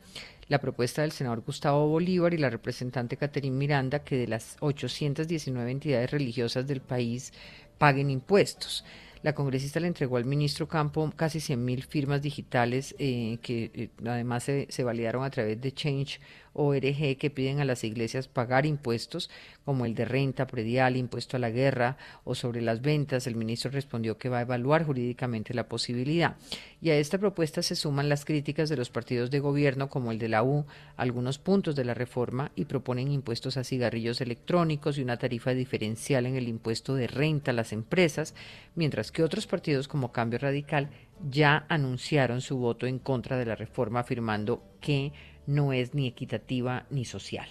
[0.49, 5.71] la propuesta del senador Gustavo Bolívar y la representante Caterín Miranda que de las 819
[5.71, 7.33] entidades religiosas del país
[7.79, 8.85] paguen impuestos.
[9.23, 14.45] La congresista le entregó al ministro Campo casi 100.000 firmas digitales eh, que eh, además
[14.45, 16.21] se, se, validaron a través de Change
[16.57, 19.31] ORG que piden a las iglesias pagar impuestos
[19.65, 23.27] como el de renta, predial, impuesto a la guerra o sobre las ventas.
[23.27, 26.37] El ministro respondió que va a evaluar jurídicamente la posibilidad.
[26.81, 30.19] Y a esta propuesta se suman las críticas de los partidos de gobierno como el
[30.19, 35.03] de la U, algunos puntos de la reforma y proponen impuestos a cigarrillos electrónicos y
[35.03, 38.35] una tarifa diferencial en el impuesto de renta a las empresas,
[38.75, 40.91] mientras que otros partidos como Cambio Radical
[41.31, 45.13] ya anunciaron su voto en contra de la reforma afirmando que
[45.47, 47.49] no es ni equitativa ni social.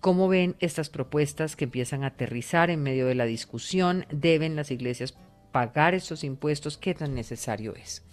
[0.00, 4.06] ¿Cómo ven estas propuestas que empiezan a aterrizar en medio de la discusión?
[4.10, 5.16] ¿Deben las iglesias
[5.52, 6.78] pagar estos impuestos?
[6.78, 8.04] ¿Qué tan necesario es?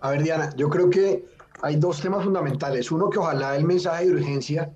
[0.00, 1.26] A ver, Diana, yo creo que
[1.60, 2.90] hay dos temas fundamentales.
[2.90, 4.72] Uno, que ojalá el mensaje de urgencia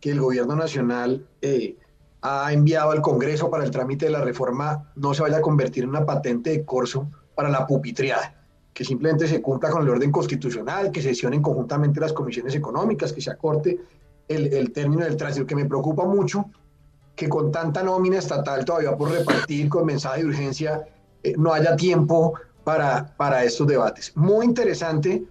[0.00, 1.76] que el gobierno nacional eh,
[2.22, 5.84] ha enviado al Congreso para el trámite de la reforma no se vaya a convertir
[5.84, 8.39] en una patente de corso para la pupitriada
[8.80, 13.20] que simplemente se cumpla con el orden constitucional, que sesionen conjuntamente las comisiones económicas, que
[13.20, 13.78] se acorte
[14.26, 16.46] el, el término del tránsito, que me preocupa mucho
[17.14, 20.88] que con tanta nómina estatal todavía por repartir con mensaje de urgencia
[21.22, 22.32] eh, no haya tiempo
[22.64, 24.16] para, para estos debates.
[24.16, 25.24] Muy interesante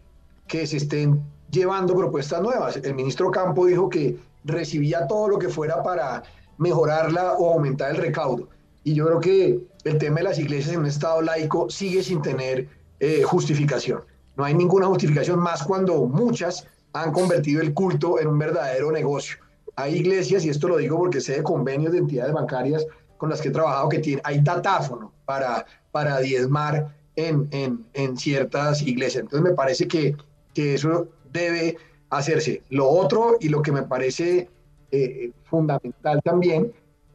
[0.46, 1.20] que se estén
[1.50, 2.78] llevando propuestas nuevas.
[2.78, 6.22] El ministro Campo dijo que recibía todo lo que fuera para
[6.60, 8.48] mejorarla o aumentar el recaudo.
[8.84, 12.22] Y yo creo que el tema de las iglesias en un Estado laico sigue sin
[12.22, 14.02] tener eh, justificación.
[14.36, 19.38] No hay ninguna justificación más cuando muchas han convertido el culto en un verdadero negocio.
[19.76, 22.86] Hay iglesias, y esto lo digo porque sé de convenios de entidades bancarias
[23.18, 28.18] con las que he trabajado, que tienen, hay datáfono para, para diezmar en, en, en
[28.18, 29.24] ciertas iglesias.
[29.24, 30.16] Entonces me parece que,
[30.54, 31.78] que, eso debe
[32.10, 32.64] hacerse.
[32.70, 34.50] Lo otro y lo que me parece
[34.92, 36.72] eh, fundamental también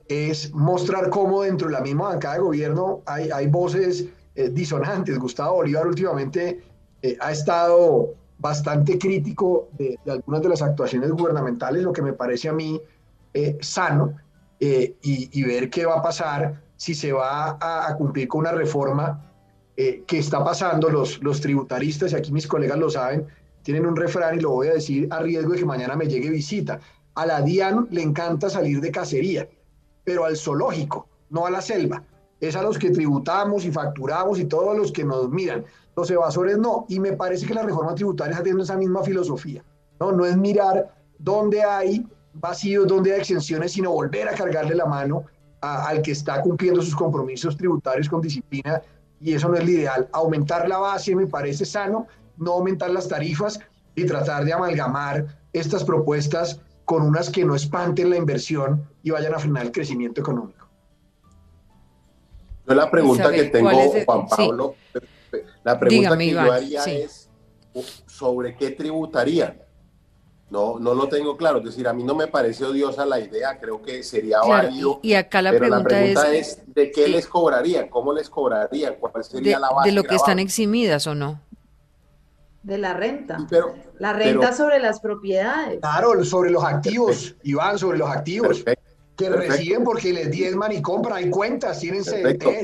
[0.08, 5.18] es mostrar cómo dentro de la misma bancada de gobierno hay, hay voces eh, disonantes.
[5.18, 6.62] Gustavo Bolívar últimamente
[7.02, 12.48] eh, ha estado bastante crítico de, algunas de las actuaciones gubernamentales, lo que me parece
[12.48, 12.80] a mí
[13.32, 14.16] eh, sano,
[14.60, 19.30] y, ver qué va a pasar si se va a, cumplir con una reforma
[19.76, 20.88] que está pasando.
[20.88, 23.26] Los, los tributaristas, y aquí mis colegas lo saben,
[23.62, 26.30] tienen un refrán y lo voy a decir a riesgo de que mañana me llegue
[26.30, 26.80] visita.
[27.14, 29.46] A la DIAN le encanta salir de cacería
[30.04, 32.04] pero al zoológico, no a la selva.
[32.48, 35.64] Es a los que tributamos y facturamos y todos los que nos miran.
[35.96, 36.84] Los evasores no.
[36.88, 39.64] Y me parece que la reforma tributaria está teniendo esa misma filosofía.
[39.98, 44.86] No, no es mirar dónde hay vacíos, dónde hay exenciones, sino volver a cargarle la
[44.86, 45.24] mano
[45.60, 48.82] al que está cumpliendo sus compromisos tributarios con disciplina.
[49.20, 50.08] Y eso no es lo ideal.
[50.12, 53.58] Aumentar la base me parece sano, no aumentar las tarifas
[53.94, 59.34] y tratar de amalgamar estas propuestas con unas que no espanten la inversión y vayan
[59.34, 60.63] a frenar el crecimiento económico.
[62.66, 64.74] Yo la pregunta que tengo, Juan Pablo,
[65.62, 67.28] la pregunta que yo haría es
[68.06, 69.60] sobre qué tributarían.
[70.50, 71.58] No, no lo tengo claro.
[71.58, 75.00] Es decir, a mí no me parece odiosa la idea, creo que sería válido.
[75.02, 77.88] Y, acá la pero pregunta, la pregunta es, ¿de qué les cobrarían?
[77.88, 78.94] ¿Cómo les cobrarían?
[79.00, 79.88] ¿Cuál sería la base?
[79.88, 81.40] De lo que están eximidas o no.
[82.62, 83.38] De la renta.
[83.98, 85.80] la renta sobre las propiedades.
[85.80, 88.64] Claro, sobre los activos, Iván, sobre los activos.
[89.16, 92.02] Que reciben porque les diezman y compran, hay cuentas, tienen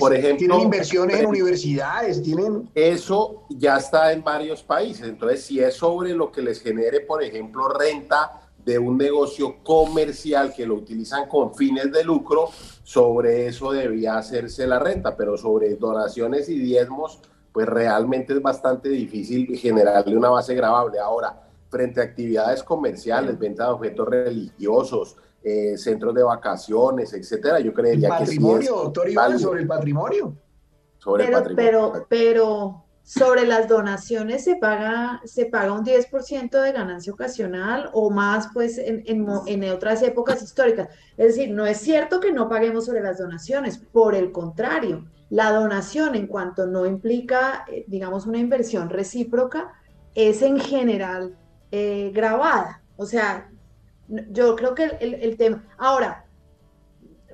[0.01, 2.69] Por ejemplo, tienen inversiones en universidades, tienen...
[2.75, 7.23] Eso ya está en varios países, entonces si es sobre lo que les genere, por
[7.23, 12.51] ejemplo, renta de un negocio comercial que lo utilizan con fines de lucro,
[12.83, 17.21] sobre eso debía hacerse la renta, pero sobre donaciones y diezmos,
[17.53, 20.99] pues realmente es bastante difícil generarle una base grabable.
[20.99, 27.73] Ahora, frente a actividades comerciales, venta de objetos religiosos, eh, centros de vacaciones, etcétera, yo
[27.73, 30.37] creería que sí Patrimonio, doctor Iván, sobre el patrimonio.
[30.99, 31.93] Sobre pero, el patrimonio.
[31.93, 38.11] Pero, pero sobre las donaciones se paga, se paga un 10% de ganancia ocasional o
[38.11, 40.89] más pues en, en, en, otras épocas históricas.
[41.17, 45.53] Es decir, no es cierto que no paguemos sobre las donaciones, por el contrario, la
[45.53, 49.73] donación, en cuanto no implica, eh, digamos, una inversión recíproca,
[50.15, 51.37] es en general
[51.71, 52.83] eh, grabada.
[52.97, 53.51] O sea,
[54.31, 55.65] yo creo que el, tema...
[55.79, 56.27] Ahora,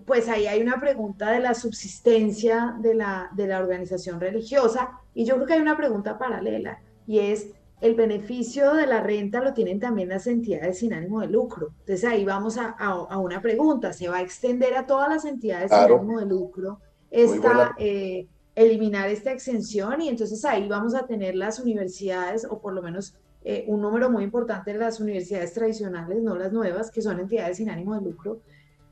[0.06, 5.24] pues ahí hay una pregunta de la subsistencia de la, de la organización religiosa y
[5.24, 7.48] yo creo que hay una pregunta paralela y es
[7.80, 11.74] el beneficio de la renta lo tienen también las entidades sin ánimo de lucro.
[11.80, 15.70] Entonces ahí vamos a, a, una pregunta, ¿se va a extender a todas las entidades
[15.70, 21.34] sin ánimo de lucro esta, eh, eliminar esta exención y entonces ahí vamos a tener
[21.34, 23.14] las universidades o por lo menos
[23.48, 27.58] eh, un número muy importante de las universidades tradicionales, no las nuevas, que son entidades
[27.58, 28.40] sin ánimo de lucro,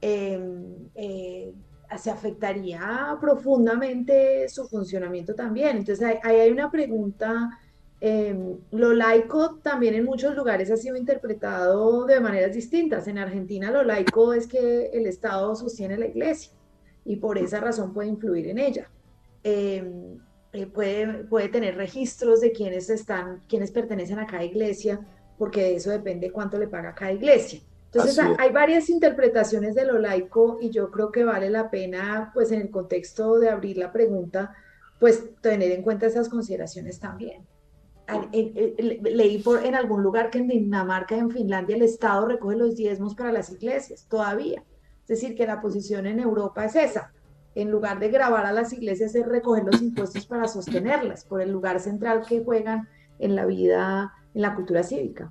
[0.00, 1.52] em, eh,
[1.98, 5.78] se afectaría profundamente su funcionamiento también.
[5.78, 7.50] Entonces ahí hay una pregunta.
[8.00, 13.08] Em, lo laico también en muchos lugares ha sido interpretado de maneras distintas.
[13.08, 16.52] En Argentina lo laico es que el Estado sostiene la iglesia
[17.04, 18.88] y por esa razón puede influir en ella.
[19.42, 20.20] Em,
[20.54, 25.00] eh, puede, puede tener registros de quienes están, quienes pertenecen a cada iglesia,
[25.36, 27.60] porque de eso depende cuánto le paga cada iglesia.
[27.86, 32.52] Entonces hay varias interpretaciones de lo laico y yo creo que vale la pena, pues
[32.52, 34.54] en el contexto de abrir la pregunta,
[34.98, 37.44] pues tener en cuenta esas consideraciones también.
[38.32, 43.14] Leí por, en algún lugar que en Dinamarca, en Finlandia, el Estado recoge los diezmos
[43.14, 44.62] para las iglesias, todavía.
[45.02, 47.12] Es decir, que la posición en Europa es esa.
[47.54, 51.50] En lugar de grabar a las iglesias, es recoger los impuestos para sostenerlas, por el
[51.50, 52.88] lugar central que juegan
[53.18, 55.30] en la vida, en la cultura cívica.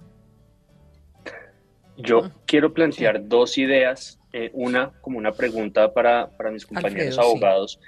[1.98, 7.80] Yo quiero plantear dos ideas, eh, una como una pregunta para, mis compañeros abogados,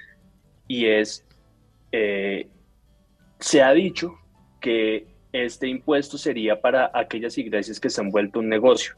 [0.68, 1.26] y es,
[1.92, 2.48] eh,
[3.40, 4.14] se ha dicho
[4.60, 8.96] que este impuesto sería para aquellas iglesias que se han vuelto un negocio.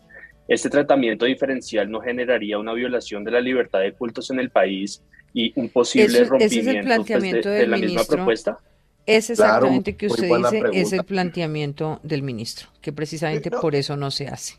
[0.48, 5.04] Este tratamiento diferencial no generaría una violación de la libertad de cultos en el país
[5.34, 8.60] y un posible rompimiento pues, de, la misma propuesta.
[9.06, 14.12] Es exactamente que usted dice, es el planteamiento del ministro, que precisamente por eso no
[14.12, 14.56] se hace.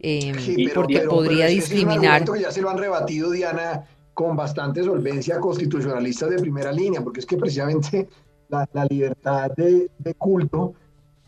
[0.00, 0.36] Em,
[0.74, 2.24] porque podría discriminar.
[2.38, 7.26] ya se lo han rebatido, Diana, con bastante solvencia constitucionalistas de primera línea, porque es
[7.26, 8.08] que precisamente
[8.48, 10.74] la, libertad de, de culto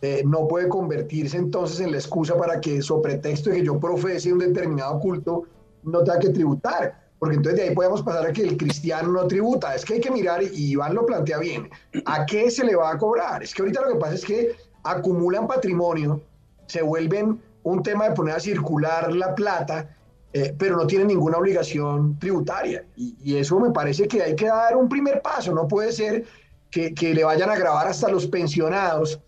[0.03, 3.81] eh, no puede convertirse entonces en la excusa para que, sobre pretexto de que yo
[3.81, 5.45] profese un determinado culto,
[5.85, 7.06] no tenga que tributar.
[7.19, 9.75] Porque entonces de ahí podemos pasar a que el cristiano no tributa.
[9.75, 11.71] Es que hay que mirar, y Iván lo plantea bien,
[12.05, 13.43] ¿a qué se le va a cobrar?
[13.43, 16.21] Es que ahorita lo que pasa es que acumulan patrimonio,
[16.67, 19.97] se vuelven un tema de poner a circular la plata
[20.39, 22.85] eh, pero no tienen ninguna obligación tributaria.
[22.95, 25.55] Y, eso me parece que hay que dar un primer paso.
[25.55, 26.25] No puede ser
[26.71, 29.19] que, le vayan a grabar hasta los pensionados.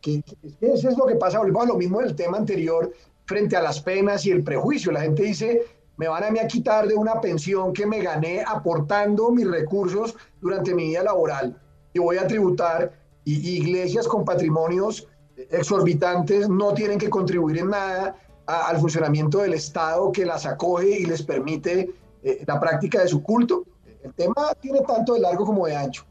[0.00, 0.24] Que,
[0.60, 1.38] eso es lo que pasa.
[1.38, 2.92] Volvemos a lo mismo del tema anterior
[3.26, 4.90] frente a las penas y el prejuicio.
[4.90, 5.62] La gente dice,
[5.96, 10.14] me van a, mí a quitar de una pensión que me gané aportando mis recursos
[10.40, 11.58] durante mi vida laboral
[11.92, 12.92] y voy a tributar.
[13.24, 15.08] Y iglesias con patrimonios
[15.50, 18.16] exorbitantes no tienen que contribuir en nada
[18.46, 21.90] al funcionamiento del Estado que las acoge y les permite
[22.22, 23.64] eh, la práctica de su culto.
[24.02, 26.04] El tema tiene tanto de largo como de ancho.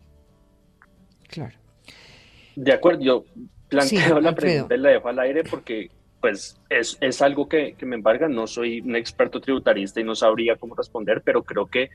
[1.30, 1.56] Claro.
[2.56, 3.24] De acuerdo, yo
[3.70, 5.90] planteo la pregunta y la dejo al aire porque
[6.26, 8.28] pues es, es algo que, que, me embarga.
[8.28, 11.92] No soy un experto tributarista y no sabría cómo responder, pero creo que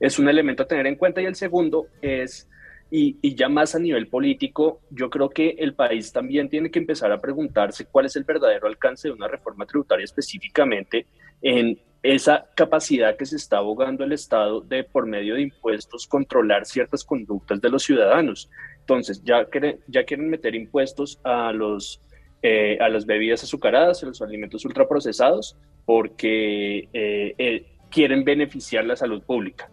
[0.00, 1.20] es un elemento a tener en cuenta.
[1.20, 2.48] Y el segundo es
[2.90, 7.12] y, ya más a nivel político, yo creo que el país también tiene que empezar
[7.12, 11.06] a preguntarse cuál es el verdadero alcance de una reforma tributaria específicamente
[11.42, 16.64] en esa capacidad que se está abogando el Estado de, por medio de impuestos, controlar
[16.64, 18.48] ciertas conductas de los ciudadanos.
[18.80, 22.00] Entonces, ya quieren, ya quieren meter impuestos a, los,
[22.46, 28.96] eh, a las bebidas azucaradas, a los alimentos ultraprocesados, porque eh, eh, quieren beneficiar la
[28.96, 29.70] salud pública.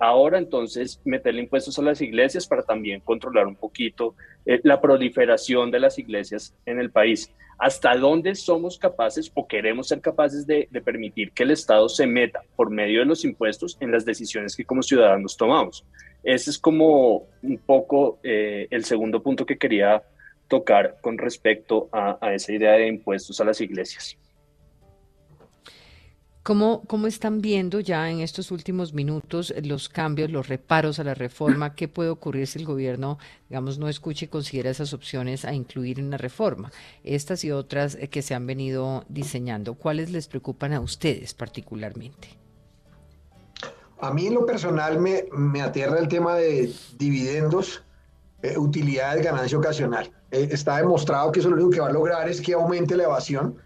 [0.00, 4.14] Ahora entonces meterle impuestos a las iglesias para también controlar un poquito
[4.44, 7.30] la proliferación de las iglesias en el país.
[7.58, 12.42] ¿Hasta dónde somos capaces o queremos ser capaces de, permitir que el Estado se meta
[12.54, 15.84] por medio de los impuestos en las decisiones que como ciudadanos tomamos?
[16.22, 20.02] Ese es como un poco el segundo punto que quería
[20.48, 24.16] tocar con respecto a esa idea de impuestos a las iglesias.
[26.46, 31.12] ¿Cómo, ¿Cómo están viendo ya en estos últimos minutos los cambios, los reparos a la
[31.12, 31.74] reforma?
[31.74, 33.18] ¿Qué puede ocurrir si el gobierno,
[33.48, 36.70] digamos, no escuche y considera esas opciones a incluir en la reforma?
[37.02, 42.28] Estas y otras eh, que se han venido diseñando, ¿cuáles les preocupan a ustedes particularmente?
[43.98, 47.82] A mí en lo personal me, me aterra el tema de dividendos,
[48.42, 50.10] eh, utilidades, ganancia ocasional.
[50.30, 53.04] Eh, está demostrado que eso lo único que va a lograr es que aumente la
[53.04, 53.56] evasión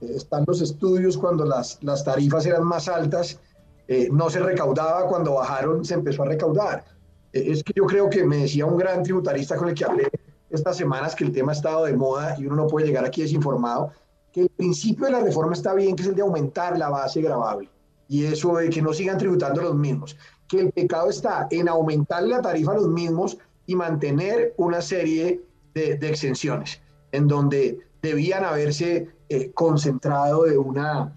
[0.00, 3.40] están los estudios cuando las, las tarifas eran más altas,
[3.88, 6.84] eh, no se recaudaba, cuando bajaron se empezó a recaudar.
[7.32, 10.10] Eh, es que yo creo que me decía un gran tributarista con el que hablé
[10.50, 13.22] estas semanas que el tema ha estado de moda y uno no puede llegar aquí
[13.22, 13.92] desinformado,
[14.32, 17.20] que el principio de la reforma está bien, que es el de aumentar la base
[17.20, 17.70] gravable
[18.08, 20.16] y eso de que no sigan tributando los mismos,
[20.48, 23.36] que el pecado está en aumentar la tarifa a los mismos
[23.68, 25.42] y mantener una serie
[25.74, 26.80] de, de exenciones,
[27.12, 31.14] en donde debían haberse eh, concentrado de una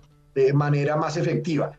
[0.54, 1.72] manera más efectiva.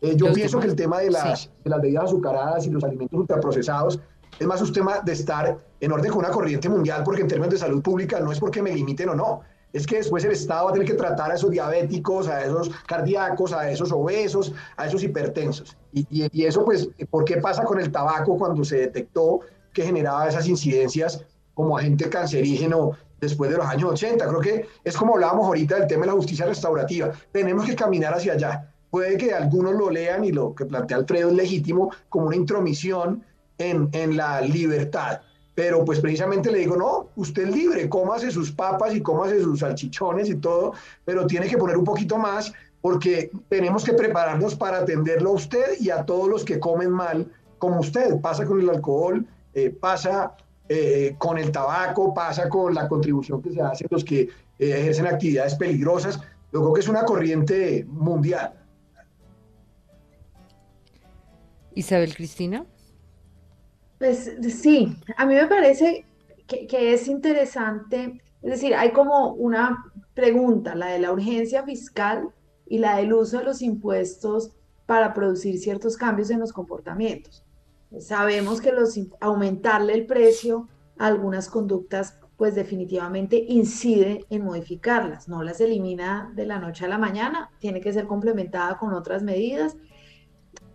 [0.00, 3.18] Eh, yo pienso que el tema de las, de las bebidas azucaradas y los alimentos
[3.18, 4.00] ultraprocesados
[4.38, 7.54] es más un tema de estar en orden con una corriente mundial, porque en términos
[7.54, 9.40] de salud pública no es porque me limiten o no,
[9.76, 12.70] es que después el Estado va a tener que tratar a esos diabéticos, a esos
[12.86, 15.76] cardíacos, a esos obesos, a esos hipertensos.
[15.92, 19.40] Y, eso, pues, ¿por qué pasa con el tabaco cuando se detectó
[19.72, 21.22] que generaba esas incidencias
[21.54, 24.26] como agente cancerígeno después de los años 80.
[24.26, 27.12] Creo que es como hablábamos ahorita del tema de la justicia restaurativa.
[27.32, 28.72] Tenemos que caminar hacia allá.
[28.90, 33.24] Puede que algunos lo lean y lo que plantea Alfredo es legítimo como una intromisión
[33.58, 35.20] en, en la libertad.
[35.56, 39.60] Pero pues precisamente le digo, no, usted es libre, cómase sus papas y cómase sus
[39.60, 40.74] salchichones y todo,
[41.06, 42.52] pero tiene que poner un poquito más
[42.82, 47.32] porque tenemos que prepararnos para atenderlo a usted y a todos los que comen mal
[47.56, 48.20] como usted.
[48.20, 50.36] Pasa con el alcohol, eh, pasa
[50.68, 54.28] eh, con el tabaco, pasa con la contribución que se hace los que eh,
[54.58, 56.20] ejercen actividades peligrosas.
[56.52, 58.52] Yo creo que es una corriente mundial.
[61.74, 62.66] Isabel Cristina.
[63.98, 66.06] Pues sí, a mí me parece
[66.46, 69.84] que, que es interesante, es decir, hay como una
[70.14, 72.28] pregunta, la de la urgencia fiscal
[72.66, 74.52] y la del uso de los impuestos
[74.86, 77.44] para producir ciertos cambios en los comportamientos.
[78.00, 80.68] Sabemos que los, aumentarle el precio
[80.98, 86.88] a algunas conductas pues definitivamente incide en modificarlas, no las elimina de la noche a
[86.88, 89.76] la mañana, tiene que ser complementada con otras medidas.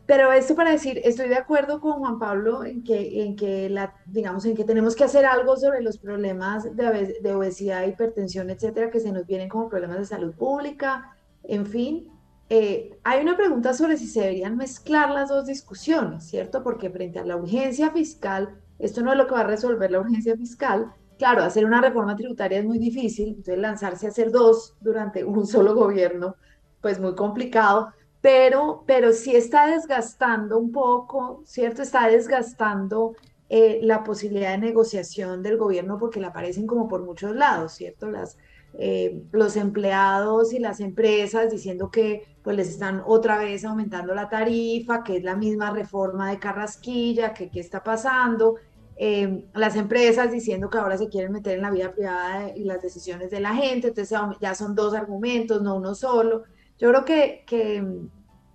[0.06, 3.93] Pero esto para decir, estoy de acuerdo con Juan Pablo en que, en que, la,
[4.06, 8.89] digamos, en que tenemos que hacer algo sobre los problemas de, de obesidad, hipertensión, etcétera,
[8.89, 12.12] que se nos vienen como problemas de salud pública, en fin,
[12.49, 16.64] eh, hay una pregunta sobre si se deberían mezclar las dos discusiones, ¿cierto?
[16.64, 20.02] Porque frente a la urgencia fiscal, esto no es lo que va a resolver la
[20.02, 20.91] urgencia fiscal.
[21.18, 25.47] Claro, hacer una reforma tributaria es muy difícil, entonces lanzarse a hacer dos durante un
[25.47, 26.36] solo gobierno,
[26.82, 31.82] pues muy complicado, pero, pero sí está desgastando un poco, ¿cierto?
[31.82, 33.15] Está desgastando
[33.49, 38.09] eh, la posibilidad de negociación del gobierno porque le aparecen como por muchos lados, ¿cierto?
[38.09, 38.38] Las,
[38.74, 44.30] eh, los empleados y las empresas diciendo que pues les están otra vez aumentando la
[44.30, 48.55] tarifa, que es la misma reforma de Carrasquilla, que qué está pasando,
[48.95, 52.82] eh, las empresas diciendo que ahora se quieren meter en la vida privada y las
[52.82, 56.43] decisiones de la gente, entonces ya son dos argumentos, no uno solo.
[56.82, 57.86] Yo creo que, que,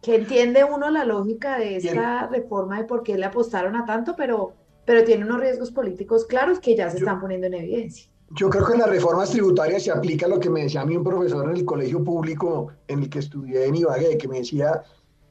[0.03, 4.17] que entiende uno la lógica de esta reforma de por qué le apostaron a tanto,
[4.17, 4.53] pero,
[4.85, 8.11] pero tiene unos riesgos políticos claros que ya se están poniendo en evidencia.
[8.31, 10.97] Yo creo que en las reformas tributarias se aplica lo que me decía a mí
[10.97, 14.83] un profesor en el colegio público en el que estudié en Ibagué, que me decía,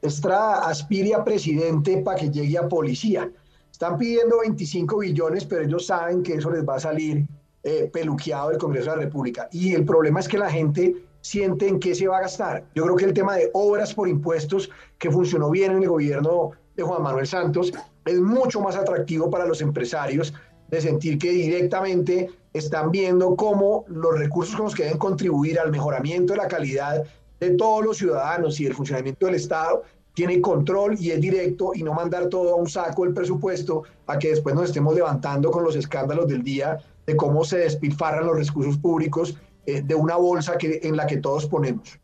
[0.02, 3.30] Estrada aspire a presidente para que llegue a policía.
[3.70, 7.28] Están pidiendo 25 billones, pero ellos saben que eso les va a salir
[7.64, 9.50] eh, peluqueado del Congreso de la República.
[9.52, 10.96] Y el problema es que la gente
[11.26, 12.64] siente en qué se va a gastar.
[12.76, 14.70] Yo creo que el tema de obras por impuestos,
[15.00, 17.74] que funcionó bien en el gobierno de Juan Manuel Santos,
[18.06, 20.36] es mucho más atractivo para los empresarios
[20.68, 25.72] de sentir que directamente están viendo cómo los recursos con los que deben contribuir al
[25.72, 27.04] mejoramiento de la calidad
[27.40, 29.82] de todos los ciudadanos y del funcionamiento del Estado
[30.14, 34.20] tiene control y es directo y no mandar todo a un saco el presupuesto a
[34.20, 38.38] que después nos estemos levantando con los escándalos del día de cómo se despilfarran los
[38.38, 39.36] recursos públicos
[39.66, 42.00] eh, de una bolsa que, en la que todos ponemos.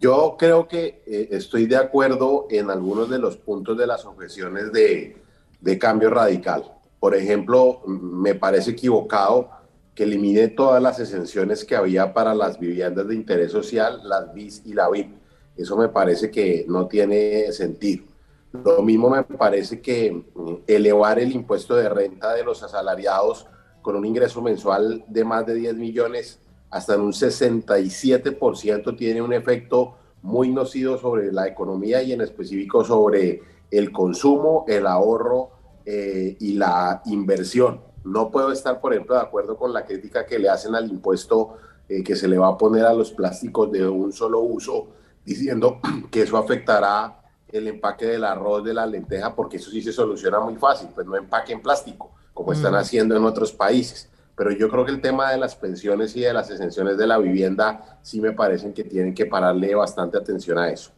[0.00, 4.72] Yo creo que eh, estoy de acuerdo en algunos de los puntos de las objeciones
[4.72, 5.16] de,
[5.60, 6.64] de cambio radical.
[6.98, 9.50] Por ejemplo, me parece equivocado
[9.94, 14.62] que elimine todas las exenciones que había para las viviendas de interés social, las BIS
[14.64, 15.14] y la VIP.
[15.56, 18.04] Eso me parece que no tiene sentido.
[18.52, 23.46] Lo mismo me parece que mm, elevar el impuesto de renta de los asalariados
[23.80, 26.40] con un ingreso mensual de más de 10 millones
[26.72, 32.82] hasta en un 67% tiene un efecto muy nocivo sobre la economía y en específico
[32.82, 35.50] sobre el consumo, el ahorro
[35.84, 37.82] eh, y la inversión.
[38.04, 41.56] No puedo estar, por ejemplo, de acuerdo con la crítica que le hacen al impuesto
[41.88, 44.88] eh, que se le va a poner a los plásticos de un solo uso,
[45.26, 45.78] diciendo
[46.10, 50.40] que eso afectará el empaque del arroz, de la lenteja, porque eso sí se soluciona
[50.40, 52.76] muy fácil, pues no empaque en plástico, como están mm.
[52.76, 54.08] haciendo en otros países.
[54.42, 57.16] Pero yo creo que el tema de las pensiones y de las exenciones de la
[57.18, 60.90] vivienda sí me parecen que tienen que pararle bastante atención a eso.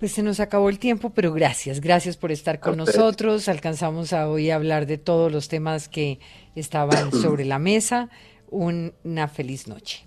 [0.00, 3.48] Pues se nos acabó el tiempo, pero gracias, gracias por estar con nosotros.
[3.48, 6.18] Alcanzamos a hoy a hablar de todos los temas que
[6.56, 8.10] estaban sobre la mesa.
[8.50, 10.04] una feliz noche.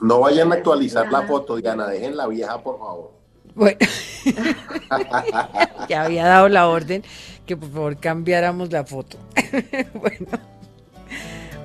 [0.00, 3.12] No vayan a actualizar la foto, Diana, dejen la vieja, por favor.
[3.54, 3.78] Bueno,
[5.90, 7.02] ya había dado la orden
[7.44, 9.18] que por favor cambiáramos la foto.
[9.94, 10.55] bueno,